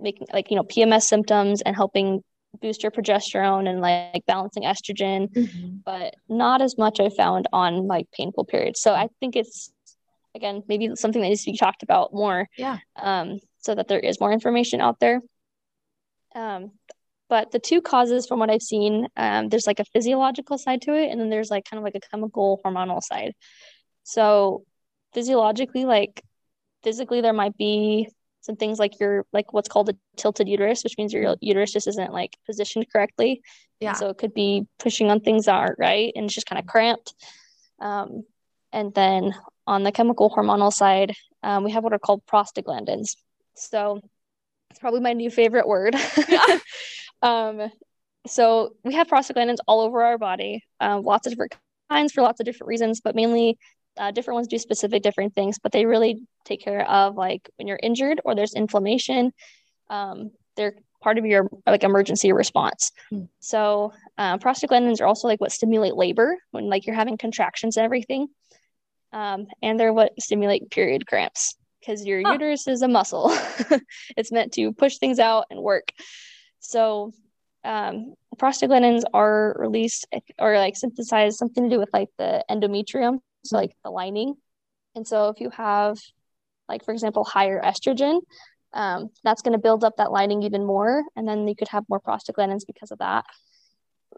[0.00, 2.22] making like you know PMS symptoms and helping
[2.60, 5.82] boost your progesterone and like balancing estrogen Mhm.
[5.84, 8.80] but not as much I found on like painful periods.
[8.80, 9.72] So I think it's
[10.36, 12.48] again maybe something that needs to be talked about more.
[12.56, 12.78] Yeah.
[12.96, 15.20] Um, so that there is more information out there.
[16.34, 16.72] Um,
[17.28, 20.94] but the two causes from what I've seen, um, there's like a physiological side to
[20.94, 23.32] it, and then there's like kind of like a chemical hormonal side.
[24.02, 24.64] So
[25.14, 26.22] physiologically, like
[26.82, 28.08] physically, there might be
[28.44, 31.88] some things like your like what's called a tilted uterus, which means your uterus just
[31.88, 33.42] isn't like positioned correctly.
[33.80, 33.90] Yeah.
[33.90, 36.60] And so it could be pushing on things that aren't right and it's just kind
[36.60, 37.14] of cramped.
[37.80, 38.24] Um,
[38.70, 39.34] and then
[39.66, 43.16] on the chemical hormonal side, um, we have what are called prostaglandins.
[43.54, 44.00] So
[44.68, 45.96] it's probably my new favorite word.
[46.28, 46.58] Yeah.
[47.22, 47.70] um,
[48.26, 51.54] so we have prostaglandins all over our body, um, lots of different
[51.90, 53.58] kinds for lots of different reasons, but mainly
[53.96, 57.68] uh, different ones do specific different things, but they really take care of like when
[57.68, 59.32] you're injured or there's inflammation.
[59.88, 62.92] Um, they're part of your like emergency response.
[63.10, 63.24] Hmm.
[63.40, 67.84] So uh, prostaglandins are also like what stimulate labor when like you're having contractions and
[67.84, 68.28] everything.
[69.12, 72.32] Um, and they're what stimulate period cramps because your Huh.
[72.32, 73.30] uterus is a muscle.
[74.16, 75.92] it's meant to push things out and work.
[76.60, 77.12] So
[77.62, 80.06] um, prostaglandins are released
[80.38, 84.34] or like synthesized something to do with like the endometrium, so like the lining.
[84.94, 85.98] And so if you have,
[86.68, 88.20] like for example, higher estrogen,
[88.72, 91.84] um, that's going to build up that lining even more, and then you could have
[91.88, 93.24] more prostaglandins because of that.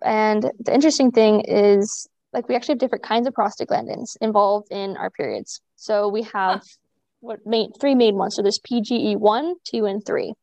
[0.02, 4.96] And the interesting thing is, like, we actually have different kinds of prostaglandins involved in
[4.96, 5.60] our periods.
[5.76, 6.60] So we have huh.
[7.20, 8.36] what main three main ones.
[8.36, 10.34] So there's PGE one, two, and three.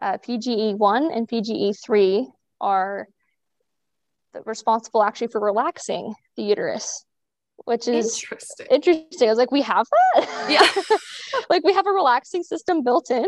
[0.00, 2.28] Uh, PGE one and PGE three
[2.60, 3.08] are
[4.44, 7.04] responsible actually for relaxing the uterus
[7.68, 8.66] which is interesting.
[8.70, 9.28] interesting.
[9.28, 10.46] I was like, we have that?
[10.48, 10.96] Yeah.
[11.50, 13.26] like we have a relaxing system built in.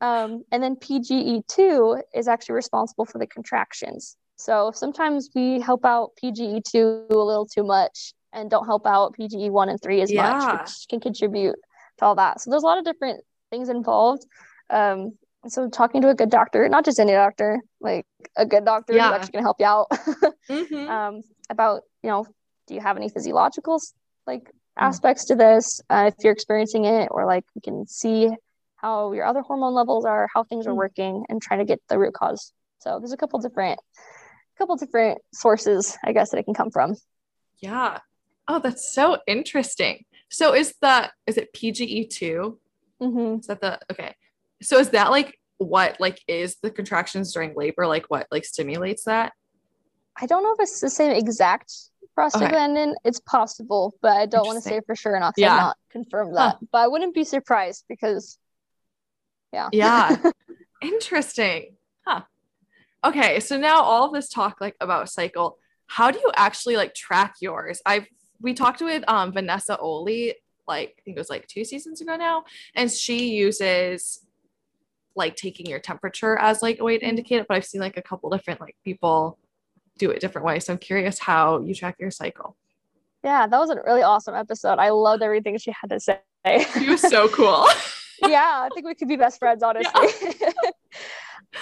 [0.00, 4.16] Um, and then PGE2 is actually responsible for the contractions.
[4.36, 9.70] So sometimes we help out PGE2 a little too much and don't help out PGE1
[9.70, 10.38] and 3 as yeah.
[10.38, 11.56] much, which can contribute
[11.98, 12.40] to all that.
[12.40, 14.24] So there's a lot of different things involved.
[14.70, 15.12] Um,
[15.48, 19.08] so talking to a good doctor, not just any doctor, like a good doctor yeah.
[19.08, 19.86] who's actually going to help you out
[20.48, 20.88] mm-hmm.
[20.88, 22.26] um, about, you know,
[22.66, 23.80] do you have any physiological
[24.26, 24.84] like hmm.
[24.84, 28.30] aspects to this uh, if you're experiencing it or like we can see
[28.76, 30.78] how your other hormone levels are how things are hmm.
[30.78, 32.52] working and trying to get the root cause?
[32.80, 33.80] So there's a couple different
[34.58, 36.94] couple different sources i guess that it can come from.
[37.58, 37.98] Yeah.
[38.48, 40.04] Oh that's so interesting.
[40.30, 42.56] So is that is it pge2
[43.00, 43.40] mm-hmm.
[43.40, 44.14] is that the okay.
[44.62, 49.04] So is that like what like is the contractions during labor like what like stimulates
[49.04, 49.32] that?
[50.16, 51.72] I don't know if it's the same exact
[52.18, 52.90] prostaglandin.
[52.90, 52.98] Okay.
[53.04, 55.34] It's possible, but I don't want to say for sure enough.
[55.36, 55.56] Yeah.
[55.56, 56.56] not confirm that.
[56.60, 56.66] Huh.
[56.72, 58.38] But I wouldn't be surprised because
[59.52, 59.68] yeah.
[59.72, 60.16] Yeah.
[60.82, 61.76] Interesting.
[62.06, 62.22] Huh.
[63.04, 63.40] Okay.
[63.40, 67.36] So now all of this talk like about cycle, how do you actually like track
[67.40, 67.80] yours?
[67.84, 68.06] I've
[68.40, 70.34] we talked with um Vanessa Oli,
[70.66, 72.44] like I think it was like two seasons ago now,
[72.74, 74.24] and she uses
[75.14, 77.46] like taking your temperature as like a way to indicate it.
[77.48, 79.38] But I've seen like a couple different like people
[79.98, 80.66] do it different ways.
[80.66, 82.56] So I'm curious how you track your cycle.
[83.24, 84.78] Yeah, that was a really awesome episode.
[84.78, 86.18] I loved everything she had to say.
[86.78, 87.66] She was so cool.
[88.28, 90.08] yeah, I think we could be best friends, honestly.
[90.40, 90.50] Yeah.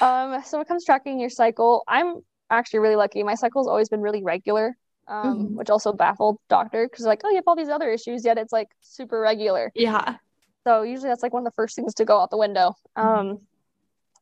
[0.35, 3.23] um, so when it comes tracking your cycle, I'm actually really lucky.
[3.23, 4.77] My cycle's always been really regular.
[5.09, 5.57] Um, mm-hmm.
[5.57, 8.53] which also baffled doctor because like, oh, you have all these other issues, yet it's
[8.53, 9.73] like super regular.
[9.75, 10.19] Yeah.
[10.64, 12.77] So usually that's like one of the first things to go out the window.
[12.97, 13.31] Mm-hmm.
[13.31, 13.38] Um,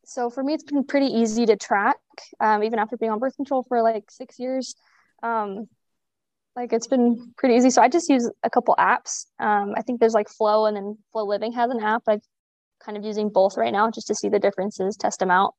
[0.06, 1.96] so for me, it's been pretty easy to track,
[2.40, 4.74] um, even after being on birth control for like six years.
[5.22, 5.68] Um,
[6.56, 7.70] like it's been pretty easy.
[7.70, 9.26] So I just use a couple apps.
[9.38, 12.02] Um, I think there's like Flo and then FLO Living has an app.
[12.08, 12.20] I'm
[12.84, 15.54] kind of using both right now just to see the differences, test them out.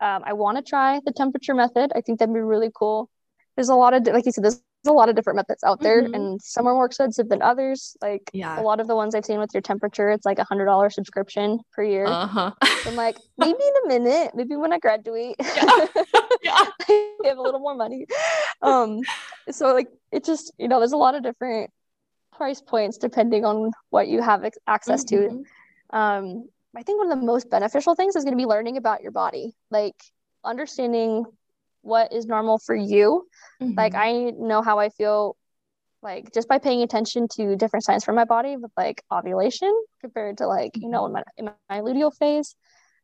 [0.00, 1.90] Um, I want to try the temperature method.
[1.94, 3.10] I think that'd be really cool.
[3.56, 6.02] There's a lot of, like you said, there's a lot of different methods out there
[6.02, 6.14] mm-hmm.
[6.14, 8.60] and some are more expensive than others like yeah.
[8.60, 10.88] a lot of the ones i've seen with your temperature it's like a hundred dollar
[10.88, 12.52] subscription per year uh-huh.
[12.86, 15.86] i'm like maybe in a minute maybe when i graduate yeah.
[16.42, 16.64] yeah.
[16.88, 18.06] I have a little more money
[18.62, 19.00] um
[19.50, 21.70] so like it just you know there's a lot of different
[22.36, 25.42] price points depending on what you have ex- access mm-hmm.
[25.90, 28.76] to um i think one of the most beneficial things is going to be learning
[28.76, 29.96] about your body like
[30.44, 31.24] understanding
[31.82, 33.26] what is normal for you.
[33.62, 33.74] Mm-hmm.
[33.76, 35.36] Like I know how I feel
[36.02, 40.38] like just by paying attention to different signs from my body with like ovulation compared
[40.38, 42.54] to like, you know, in my in my luteal phase.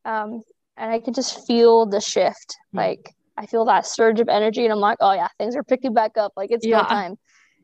[0.05, 0.43] Um,
[0.77, 2.57] and I can just feel the shift.
[2.69, 2.79] Mm-hmm.
[2.79, 5.93] Like I feel that surge of energy and I'm like, oh yeah, things are picking
[5.93, 6.33] back up.
[6.37, 6.83] Like it's yeah.
[6.83, 7.17] go time.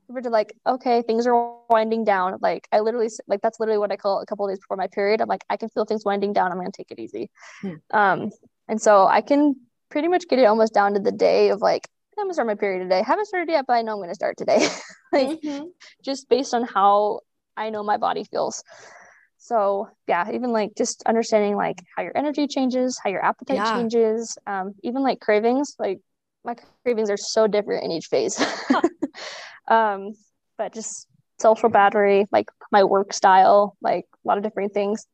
[0.06, 2.36] Compared to like, okay, things are winding down.
[2.42, 5.20] Like I literally like that's literally what I call a couple days before my period.
[5.20, 6.50] I'm like, I can feel things winding down.
[6.50, 7.30] I'm gonna take it easy.
[7.62, 7.96] Mm-hmm.
[7.96, 8.30] Um,
[8.66, 9.54] and so I can
[9.90, 12.54] pretty much get it almost down to the day of like I'm gonna start my
[12.54, 12.98] period today.
[12.98, 14.68] I Haven't started yet, but I know I'm gonna start today.
[15.12, 15.66] like mm-hmm.
[16.02, 17.20] just based on how
[17.56, 18.62] I know my body feels.
[19.38, 23.74] So yeah, even like just understanding like how your energy changes, how your appetite yeah.
[23.74, 25.76] changes, um, even like cravings.
[25.78, 26.00] Like
[26.44, 28.38] my cravings are so different in each phase.
[29.68, 30.12] um,
[30.58, 31.06] but just
[31.38, 35.06] social battery, like my work style, like a lot of different things.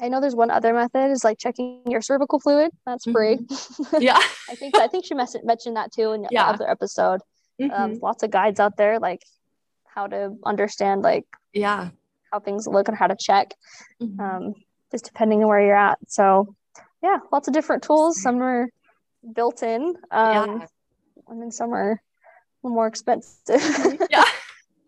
[0.00, 2.70] I know there's one other method is like checking your cervical fluid.
[2.86, 3.36] That's free.
[3.36, 3.96] Mm-hmm.
[4.00, 4.18] Yeah.
[4.48, 6.46] I think I think she mentioned that too in yeah.
[6.46, 7.20] other episode.
[7.60, 7.82] Um, mm-hmm.
[7.82, 9.22] Um, lots of guides out there like
[9.84, 11.90] how to understand like yeah
[12.32, 13.54] how things look and how to check,
[14.00, 14.20] mm-hmm.
[14.20, 14.54] um,
[14.90, 15.98] just depending on where you're at.
[16.08, 16.54] So
[17.02, 18.20] yeah, lots of different tools.
[18.20, 18.68] Some are
[19.34, 20.66] built in, um, yeah.
[21.28, 22.00] and then some are
[22.62, 23.98] more expensive.
[24.10, 24.24] yeah.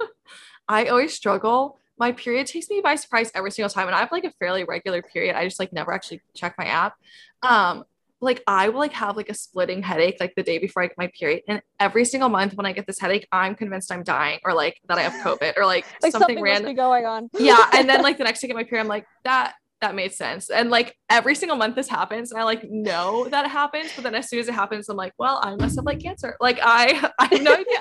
[0.69, 4.11] I always struggle my period takes me by surprise every single time and i have
[4.11, 6.95] like a fairly regular period i just like never actually check my app
[7.43, 7.85] um
[8.21, 10.99] like i will like have like a splitting headache like the day before i get
[10.99, 14.41] my period and every single month when i get this headache i'm convinced i'm dying
[14.45, 17.71] or like that i have covid or like, like something, something random going on yeah
[17.75, 20.13] and then like the next day I get my period i'm like that that made
[20.13, 20.51] sense.
[20.51, 24.05] And like every single month this happens, and I like know that it happens, but
[24.05, 26.37] then as soon as it happens, I'm like, well, I must have like cancer.
[26.41, 27.81] Like I I have no idea.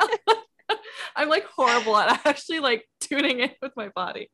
[1.15, 4.29] I'm like horrible at actually like tuning in with my body.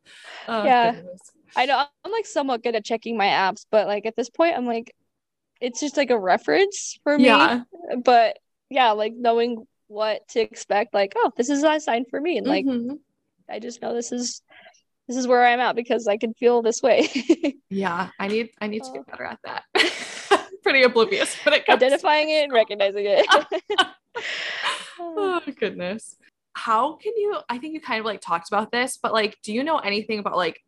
[0.48, 0.92] Oh, yeah.
[0.94, 1.22] Goodness.
[1.56, 4.58] I know I'm like somewhat good at checking my apps, but like at this point,
[4.58, 4.94] I'm like,
[5.62, 7.26] it's just like a reference for me.
[7.26, 7.62] Yeah.
[8.04, 8.38] But
[8.70, 12.38] yeah, like knowing what to expect, like, oh, this is a sign for me.
[12.38, 12.96] And like mm-hmm.
[13.50, 14.42] I just know this is
[15.08, 17.08] this is where I'm at because I can feel this way.
[17.70, 19.64] yeah, I need I need to get better at that.
[20.64, 23.26] Pretty oblivious when it comes identifying it and recognizing it.
[25.00, 26.16] oh goodness.
[26.56, 29.54] How can you I think you kind of like talked about this, but like do
[29.54, 30.62] you know anything about like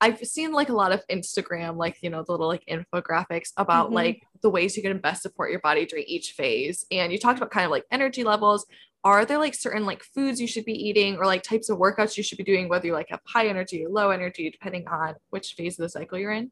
[0.00, 3.86] I've seen like a lot of Instagram, like, you know, the little like infographics about
[3.86, 3.96] mm-hmm.
[3.96, 6.86] like the ways you can best support your body during each phase.
[6.90, 8.64] And you talked about kind of like energy levels.
[9.04, 12.16] Are there like certain like foods you should be eating or like types of workouts
[12.16, 15.16] you should be doing, whether you like have high energy or low energy, depending on
[15.28, 16.50] which phase of the cycle you're in?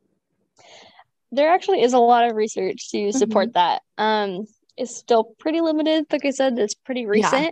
[1.33, 3.77] There actually is a lot of research to support mm-hmm.
[3.77, 3.83] that.
[3.97, 6.07] Um, it's still pretty limited.
[6.11, 7.45] Like I said, it's pretty recent.
[7.45, 7.51] Yeah.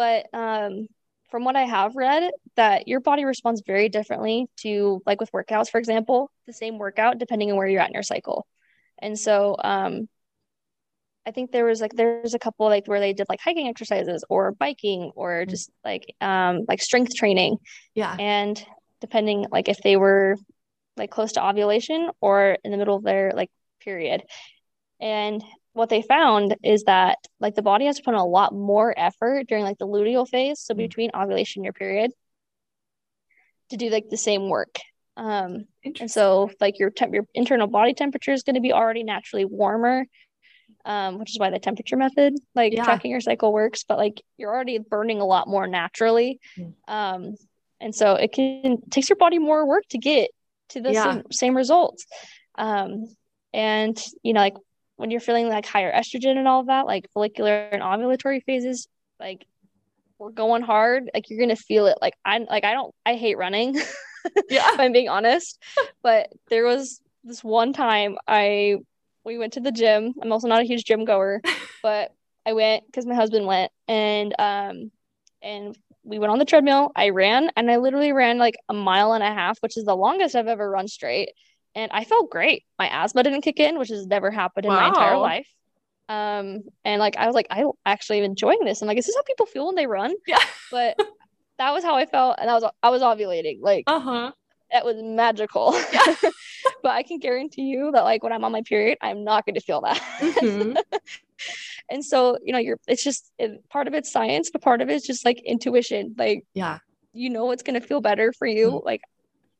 [0.00, 0.86] But um,
[1.30, 5.68] from what I have read, that your body responds very differently to like with workouts,
[5.68, 8.46] for example, the same workout depending on where you're at in your cycle.
[8.98, 10.08] And so um
[11.26, 14.24] I think there was like there's a couple like where they did like hiking exercises
[14.30, 15.50] or biking or mm-hmm.
[15.50, 17.58] just like um like strength training.
[17.94, 18.16] Yeah.
[18.18, 18.64] And
[19.02, 20.36] depending like if they were
[20.96, 24.22] like close to ovulation or in the middle of their like period.
[24.98, 28.52] And what they found is that like the body has to put in a lot
[28.52, 30.78] more effort during like the luteal phase, so mm.
[30.78, 32.12] between ovulation and your period,
[33.70, 34.78] to do like the same work.
[35.16, 39.04] Um, and so like your temp, your internal body temperature is going to be already
[39.04, 40.06] naturally warmer,
[40.84, 42.84] um, which is why the temperature method, like yeah.
[42.84, 43.84] tracking your cycle, works.
[43.84, 46.74] But like you're already burning a lot more naturally, mm.
[46.88, 47.36] um,
[47.80, 50.30] and so it can it takes your body more work to get
[50.70, 51.04] to the yeah.
[51.04, 52.06] same, same results.
[52.56, 53.06] Um,
[53.52, 54.56] and you know like
[55.00, 58.86] when you're feeling like higher estrogen and all of that, like follicular and ovulatory phases,
[59.18, 59.46] like
[60.18, 61.96] we're going hard, like you're gonna feel it.
[62.02, 62.44] Like I'm.
[62.44, 63.76] like I don't I hate running.
[64.50, 64.74] Yeah.
[64.74, 65.58] if I'm being honest.
[66.02, 68.76] But there was this one time I
[69.24, 70.12] we went to the gym.
[70.20, 71.40] I'm also not a huge gym goer,
[71.82, 72.12] but
[72.44, 74.90] I went because my husband went and um
[75.40, 76.92] and we went on the treadmill.
[76.94, 79.96] I ran and I literally ran like a mile and a half, which is the
[79.96, 81.30] longest I've ever run straight
[81.74, 82.64] and I felt great.
[82.78, 84.80] My asthma didn't kick in, which has never happened in wow.
[84.80, 85.48] my entire life.
[86.08, 88.82] Um, and like I was like, I actually am enjoying this.
[88.82, 90.14] I'm like, is this how people feel when they run?
[90.26, 90.38] Yeah.
[90.72, 91.00] But
[91.58, 93.58] that was how I felt, and I was I was ovulating.
[93.60, 94.32] Like, uh huh.
[94.72, 95.74] That was magical.
[95.92, 96.14] Yeah.
[96.82, 99.56] but I can guarantee you that like when I'm on my period, I'm not going
[99.56, 99.96] to feel that.
[100.20, 100.76] Mm-hmm.
[101.90, 104.88] and so you know, you're it's just it, part of it's science, but part of
[104.88, 106.14] it's just like intuition.
[106.16, 106.78] Like, yeah,
[107.12, 108.68] you know what's going to feel better for you.
[108.68, 108.86] Mm-hmm.
[108.86, 109.02] Like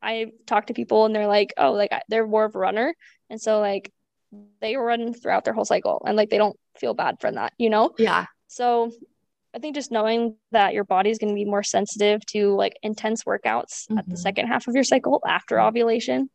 [0.02, 2.94] I talk to people and they're like, oh, like they're more of a runner.
[3.28, 3.92] And so like
[4.60, 7.70] they run throughout their whole cycle and like they don't feel bad from that, you
[7.70, 7.92] know?
[7.98, 8.26] Yeah.
[8.46, 8.92] So
[9.54, 12.78] I think just knowing that your body is going to be more sensitive to like
[12.82, 13.98] intense workouts mm-hmm.
[13.98, 14.20] at the mm-hmm.
[14.20, 16.30] second half of your cycle after ovulation,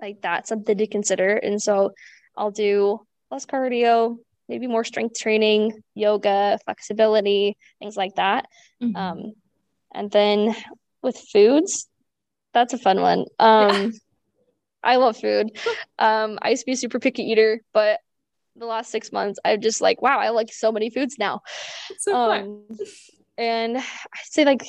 [0.00, 1.36] like that's something to consider.
[1.36, 1.92] And so
[2.36, 8.46] I'll do less cardio, maybe more strength training, yoga, flexibility, things like that.
[8.82, 8.96] Mm-hmm.
[8.96, 9.32] Um,
[9.94, 10.54] and then
[11.02, 11.88] with foods,
[12.52, 13.24] that's a fun one.
[13.38, 13.90] Um, yeah.
[14.82, 15.56] I love food.
[15.98, 18.00] Um, I used to be a super picky eater, but
[18.56, 21.40] the last six months, I've just like, wow, I like so many foods now.
[21.98, 22.64] So um,
[23.38, 23.84] and I
[24.24, 24.62] say like,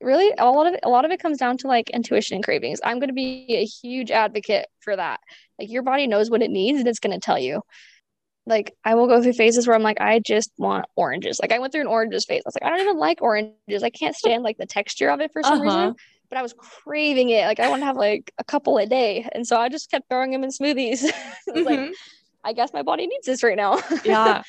[0.00, 2.44] really, a lot of it, a lot of it comes down to like intuition and
[2.44, 2.80] cravings.
[2.84, 5.20] I'm going to be a huge advocate for that.
[5.58, 7.62] Like your body knows what it needs, and it's going to tell you.
[8.46, 11.38] Like I will go through phases where I'm like, I just want oranges.
[11.40, 12.42] Like I went through an oranges phase.
[12.44, 13.82] I was like, I don't even like oranges.
[13.82, 15.64] I can't stand like the texture of it for some uh-huh.
[15.64, 15.94] reason
[16.34, 17.46] but I was craving it.
[17.46, 19.28] Like I want to have like a couple a day.
[19.32, 21.04] And so I just kept throwing them in smoothies.
[21.48, 21.62] mm-hmm.
[21.62, 21.94] like,
[22.42, 23.80] I guess my body needs this right now.
[24.04, 24.42] Yeah.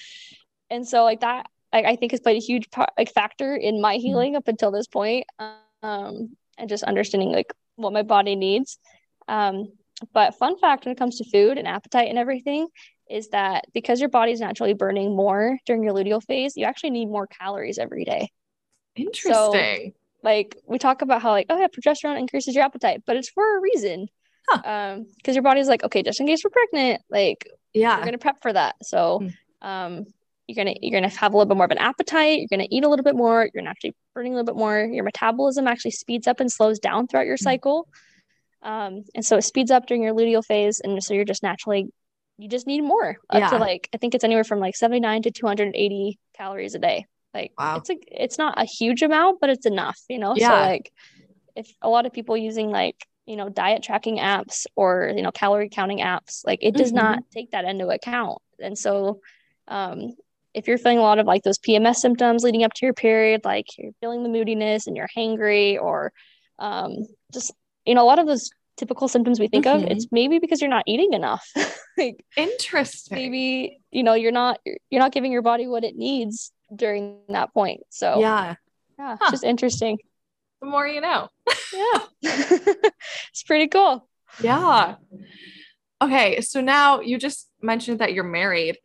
[0.71, 3.81] and so like that, I, I think has played a huge part, like factor in
[3.81, 4.01] my mm-hmm.
[4.01, 4.37] healing mm-hmm.
[4.37, 5.27] up until this point.
[5.83, 8.79] Um, and just understanding like what my body needs.
[9.27, 9.67] Um,
[10.11, 12.67] but fun fact when it comes to food and appetite and everything
[13.07, 17.05] is that because your body's naturally burning more during your luteal phase, you actually need
[17.05, 18.31] more calories every day.
[18.95, 19.93] Interesting.
[19.93, 23.29] So, like we talk about how like oh yeah, progesterone increases your appetite, but it's
[23.29, 24.07] for a reason.
[24.49, 24.61] Huh.
[24.65, 28.17] Um, because your body's like, okay, just in case we're pregnant, like yeah, we're gonna
[28.17, 28.75] prep for that.
[28.83, 29.33] So mm.
[29.65, 30.05] um
[30.47, 32.83] you're gonna you're gonna have a little bit more of an appetite, you're gonna eat
[32.83, 35.91] a little bit more, you're gonna actually burning a little bit more, your metabolism actually
[35.91, 37.43] speeds up and slows down throughout your mm.
[37.43, 37.87] cycle.
[38.61, 41.87] Um, and so it speeds up during your luteal phase, and so you're just naturally
[42.37, 43.49] you just need more up yeah.
[43.49, 47.05] to like I think it's anywhere from like 79 to 280 calories a day.
[47.35, 47.75] Like wow.
[47.77, 50.33] it's a it's not a huge amount, but it's enough, you know?
[50.35, 50.49] Yeah.
[50.49, 50.91] So like
[51.55, 55.31] if a lot of people using like you know diet tracking apps or you know
[55.31, 56.97] calorie counting apps like it does mm-hmm.
[56.97, 59.19] not take that into account and so
[59.67, 60.13] um,
[60.53, 63.41] if you're feeling a lot of like those pms symptoms leading up to your period
[63.43, 66.13] like you're feeling the moodiness and you're hangry or
[66.59, 66.93] um,
[67.33, 67.51] just
[67.85, 69.85] you know a lot of those typical symptoms we think mm-hmm.
[69.85, 71.49] of it's maybe because you're not eating enough
[71.97, 74.59] like interesting maybe you know you're not
[74.89, 77.81] you're not giving your body what it needs during that point.
[77.89, 78.55] So yeah.
[78.97, 79.31] yeah huh.
[79.31, 79.97] just interesting.
[80.61, 81.29] The more you know.
[81.73, 81.99] Yeah.
[83.31, 84.07] It's pretty cool.
[84.41, 84.95] Yeah.
[86.01, 88.77] Okay so now you just mentioned that you're married.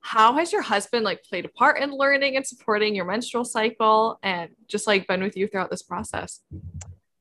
[0.00, 4.18] How has your husband like played a part in learning and supporting your menstrual cycle
[4.22, 6.40] and just like been with you throughout this process?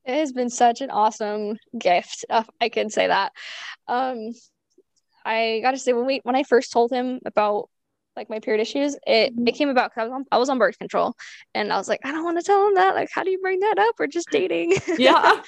[0.05, 2.25] It has been such an awesome gift.
[2.61, 3.31] I can say that.
[3.87, 4.33] Um,
[5.25, 7.69] I got to say when we when I first told him about
[8.15, 10.57] like my period issues, it it came about because I was on I was on
[10.57, 11.15] birth control,
[11.53, 12.95] and I was like, I don't want to tell him that.
[12.95, 13.95] Like, how do you bring that up?
[13.99, 14.73] We're just dating.
[14.97, 15.41] Yeah.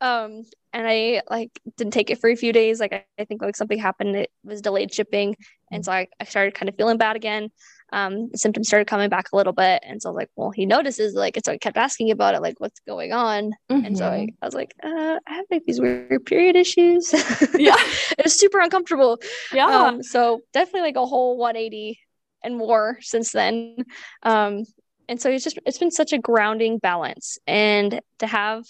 [0.00, 0.42] um,
[0.72, 2.80] and I like didn't take it for a few days.
[2.80, 4.16] Like I, I think like something happened.
[4.16, 5.36] It was delayed shipping,
[5.70, 7.50] and so I, I started kind of feeling bad again
[7.92, 9.82] um, symptoms started coming back a little bit.
[9.84, 12.34] And so I was like, well, he notices like, and so I kept asking about
[12.34, 13.52] it, like, what's going on?
[13.70, 13.84] Mm-hmm.
[13.84, 14.34] And so I, mm-hmm.
[14.42, 17.12] I, was like, uh, I have like these weird period issues.
[17.58, 17.76] Yeah.
[18.18, 19.18] it was super uncomfortable.
[19.52, 19.66] Yeah.
[19.66, 21.98] Um, so definitely like a whole 180
[22.42, 23.76] and more since then.
[24.22, 24.64] Um,
[25.08, 27.38] and so it's just, it's been such a grounding balance.
[27.46, 28.64] And to have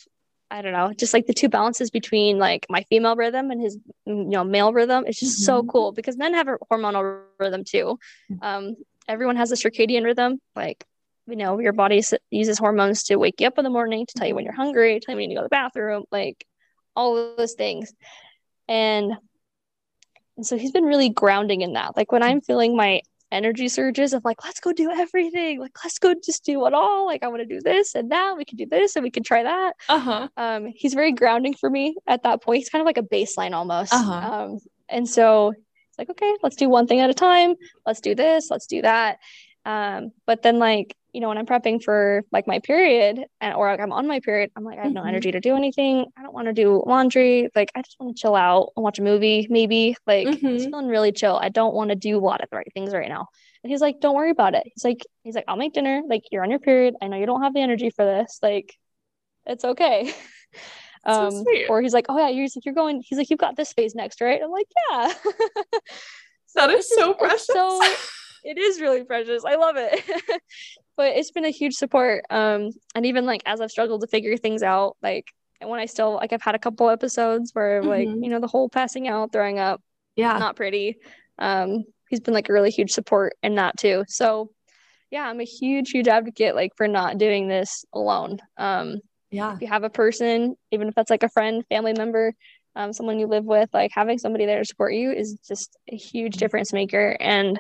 [0.50, 3.78] I don't know, just like the two balances between like my female rhythm and his
[4.04, 5.04] you know male rhythm.
[5.06, 5.44] It's just mm-hmm.
[5.44, 7.98] so cool because men have a hormonal rhythm too.
[8.30, 8.38] Mm.
[8.42, 8.76] Um,
[9.11, 10.40] everyone has a circadian rhythm.
[10.54, 10.84] Like,
[11.26, 14.26] you know, your body uses hormones to wake you up in the morning, to tell
[14.26, 16.44] you when you're hungry, tell you when you need to go to the bathroom, like
[16.94, 17.92] all of those things.
[18.68, 19.12] And,
[20.36, 21.96] and so he's been really grounding in that.
[21.96, 23.02] Like when I'm feeling my
[23.32, 25.61] energy surges of like, let's go do everything.
[25.61, 27.06] Like, let's go just do it all.
[27.06, 29.22] Like, I want to do this and now we can do this and we can
[29.22, 29.74] try that.
[29.88, 30.28] Uh-huh.
[30.36, 32.58] Um, he's very grounding for me at that point.
[32.58, 33.92] He's kind of like a baseline almost.
[33.92, 34.12] Uh-huh.
[34.12, 34.58] Um,
[34.88, 35.52] and so
[36.01, 37.55] like, okay, let's do one thing at a time.
[37.84, 38.51] Let's do this.
[38.51, 39.18] Let's do that.
[39.64, 43.68] Um, but then like, you know, when I'm prepping for like my period and or
[43.70, 45.09] like I'm on my period, I'm like, I have no mm-hmm.
[45.09, 46.07] energy to do anything.
[46.16, 47.51] I don't want to do laundry.
[47.55, 49.96] Like, I just want to chill out and watch a movie, maybe.
[50.07, 50.46] Like, mm-hmm.
[50.46, 51.36] I'm feeling really chill.
[51.36, 53.26] I don't want to do a lot of the right things right now.
[53.62, 54.62] And he's like, Don't worry about it.
[54.72, 56.03] He's like, he's like, I'll make dinner.
[56.09, 56.94] Like, you're on your period.
[57.03, 58.38] I know you don't have the energy for this.
[58.42, 58.74] Like,
[59.46, 60.14] it's okay.
[61.05, 63.03] Um, so or he's like, oh yeah, you're you're going.
[63.05, 64.40] He's like, you've got this phase next, right?
[64.42, 65.12] I'm like, yeah.
[66.46, 67.46] so that is so precious.
[67.46, 67.80] So
[68.44, 69.44] it is really precious.
[69.44, 70.05] I love it.
[70.96, 72.24] but it's been a huge support.
[72.30, 75.86] Um, and even like as I've struggled to figure things out, like and when I
[75.86, 78.22] still like I've had a couple episodes where like mm-hmm.
[78.22, 79.82] you know the whole passing out, throwing up,
[80.16, 80.96] yeah, not pretty.
[81.38, 84.05] Um, he's been like a really huge support in that too.
[84.09, 84.51] So
[85.11, 88.38] yeah, I'm a huge, huge advocate like for not doing this alone.
[88.57, 89.01] Um,
[89.31, 92.35] yeah if you have a person even if that's like a friend family member
[92.76, 95.97] um, someone you live with like having somebody there to support you is just a
[95.97, 96.39] huge mm-hmm.
[96.39, 97.59] difference maker and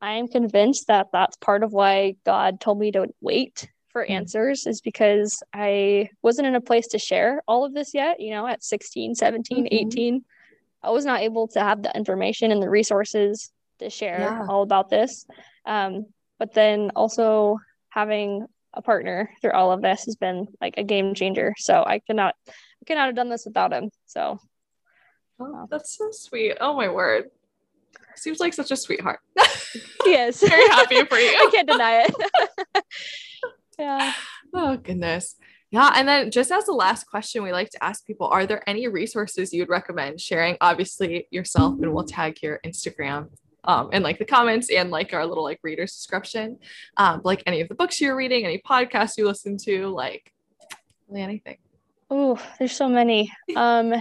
[0.00, 4.12] i'm convinced that that's part of why god told me to wait for mm-hmm.
[4.12, 8.30] answers is because i wasn't in a place to share all of this yet you
[8.30, 9.66] know at 16 17 mm-hmm.
[9.70, 10.24] 18
[10.82, 14.46] i was not able to have the information and the resources to share yeah.
[14.48, 15.26] all about this
[15.66, 16.06] um,
[16.38, 17.58] but then also
[17.90, 18.46] having
[18.78, 21.54] a partner through all of this has been like a game changer.
[21.58, 23.90] So I cannot I cannot have done this without him.
[24.06, 24.38] So
[25.40, 26.56] oh, um, that's so sweet.
[26.60, 27.24] Oh my word.
[28.14, 29.20] Seems like such a sweetheart.
[30.06, 30.40] yes.
[30.40, 31.28] Very happy for you.
[31.36, 32.84] I can't deny it.
[33.78, 34.12] yeah.
[34.54, 35.34] Oh goodness.
[35.70, 35.92] Yeah.
[35.94, 38.88] And then just as the last question we like to ask people, are there any
[38.88, 40.56] resources you would recommend sharing?
[40.60, 43.28] Obviously yourself, and we'll tag your Instagram
[43.68, 46.58] um, in like the comments and like our little like reader's description.
[46.96, 50.32] Um, like any of the books you're reading, any podcasts you listen to, like
[51.06, 51.58] really anything.
[52.10, 53.30] Oh, there's so many.
[53.54, 53.92] Um,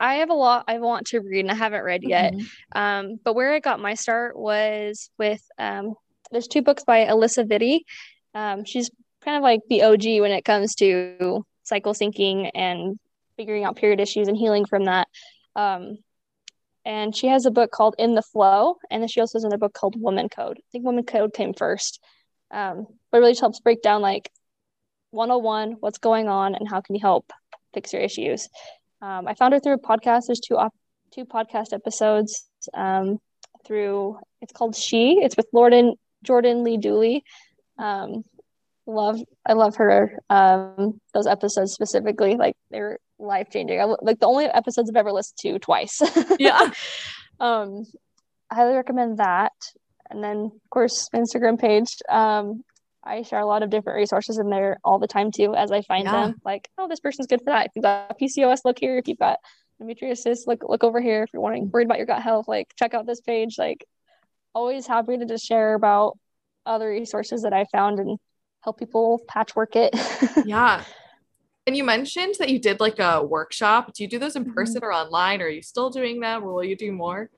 [0.00, 2.34] I have a lot I want to read and I haven't read yet.
[2.34, 2.78] Mm-hmm.
[2.78, 5.94] Um, but where I got my start was with um,
[6.32, 7.80] there's two books by Alisa Vitti.
[8.34, 8.90] Um, she's
[9.22, 12.98] kind of like the OG when it comes to cycle syncing and
[13.36, 15.06] figuring out period issues and healing from that.
[15.54, 15.98] Um,
[16.86, 19.58] and she has a book called In the FLO, and then she also has another
[19.58, 20.58] book called Woman Code.
[20.58, 22.00] I think Woman Code came first,
[22.52, 24.30] um, but it really helps break down like
[25.10, 27.32] 101, what's going on, and how can you help
[27.74, 28.48] fix your issues.
[29.02, 30.26] Um, I found her through a podcast.
[30.28, 30.74] There's two op-
[31.12, 33.18] two podcast episodes um,
[33.66, 34.18] through.
[34.40, 35.18] It's called She.
[35.20, 37.24] It's with Jordan Jordan Lee Dooley.
[37.78, 38.22] Um,
[38.86, 42.36] love I love her um, those episodes specifically.
[42.36, 43.96] Like they're life changing.
[44.02, 46.00] Like the only episodes I've ever listened to twice.
[46.38, 46.70] yeah.
[47.40, 47.84] um,
[48.50, 49.52] I highly recommend that.
[50.08, 51.96] And then, of course, Instagram page.
[52.08, 52.62] Um,
[53.02, 55.82] I share a lot of different resources in there all the time too, as I
[55.82, 56.26] find yeah.
[56.26, 56.34] them.
[56.44, 57.66] Like, oh, this person's good for that.
[57.66, 58.98] If you've got PCOS, look here.
[58.98, 59.38] If you've got
[59.80, 61.22] endometriosis, look look over here.
[61.22, 63.56] If you're wanting worried about your gut health, like check out this page.
[63.58, 63.84] Like,
[64.54, 66.18] always happy to just share about
[66.64, 68.18] other resources that I found and
[68.62, 69.94] help people patchwork it.
[70.44, 70.82] yeah.
[71.66, 73.92] And you mentioned that you did like a workshop.
[73.92, 74.54] Do you do those in mm-hmm.
[74.54, 74.84] person mm-hmm.
[74.84, 75.42] or online?
[75.42, 77.30] Or are you still doing them or will you do more?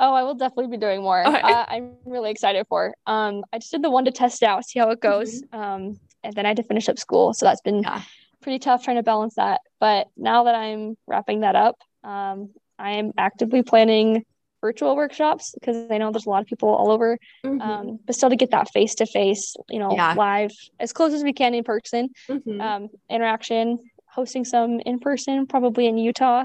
[0.00, 1.26] Oh, I will definitely be doing more.
[1.26, 1.40] Okay.
[1.40, 2.94] Uh, I'm really excited for.
[3.06, 5.42] Um, I just did the one to test out, see how it goes.
[5.42, 5.60] Mm-hmm.
[5.60, 8.02] Um, and then I had to finish up school, so that's been yeah.
[8.40, 9.60] pretty tough trying to balance that.
[9.78, 14.24] But now that I'm wrapping that up, um, I am actively planning
[14.60, 17.18] virtual workshops because I know there's a lot of people all over.
[17.44, 17.60] Mm-hmm.
[17.60, 20.14] Um, but still to get that face to face, you know, yeah.
[20.14, 22.60] live as close as we can in person mm-hmm.
[22.60, 23.78] um, interaction.
[24.06, 26.44] Hosting some in person, probably in Utah.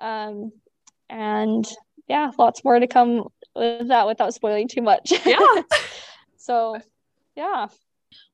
[0.00, 0.50] Um,
[1.08, 1.64] and
[2.08, 5.12] yeah, lots more to come with that without spoiling too much.
[5.24, 5.62] Yeah.
[6.36, 6.78] so,
[7.36, 7.68] yeah.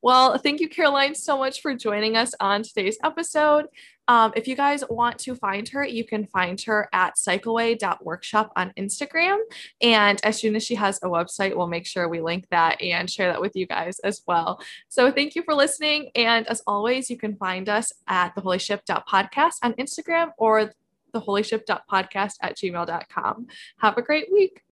[0.02, 3.66] Well, thank you, Caroline, so much for joining us on today's episode.
[4.08, 8.72] Um, if you guys want to find her, you can find her at cycleway.workshop on
[8.78, 9.38] Instagram.
[9.80, 13.08] And as soon as she has a website, we'll make sure we link that and
[13.08, 14.60] share that with you guys as well.
[14.88, 16.10] So thank you for listening.
[16.14, 20.72] And as always, you can find us at theholyship.podcast on Instagram or
[21.14, 23.46] theholyship.podcast at gmail.com.
[23.78, 24.60] Have a great week.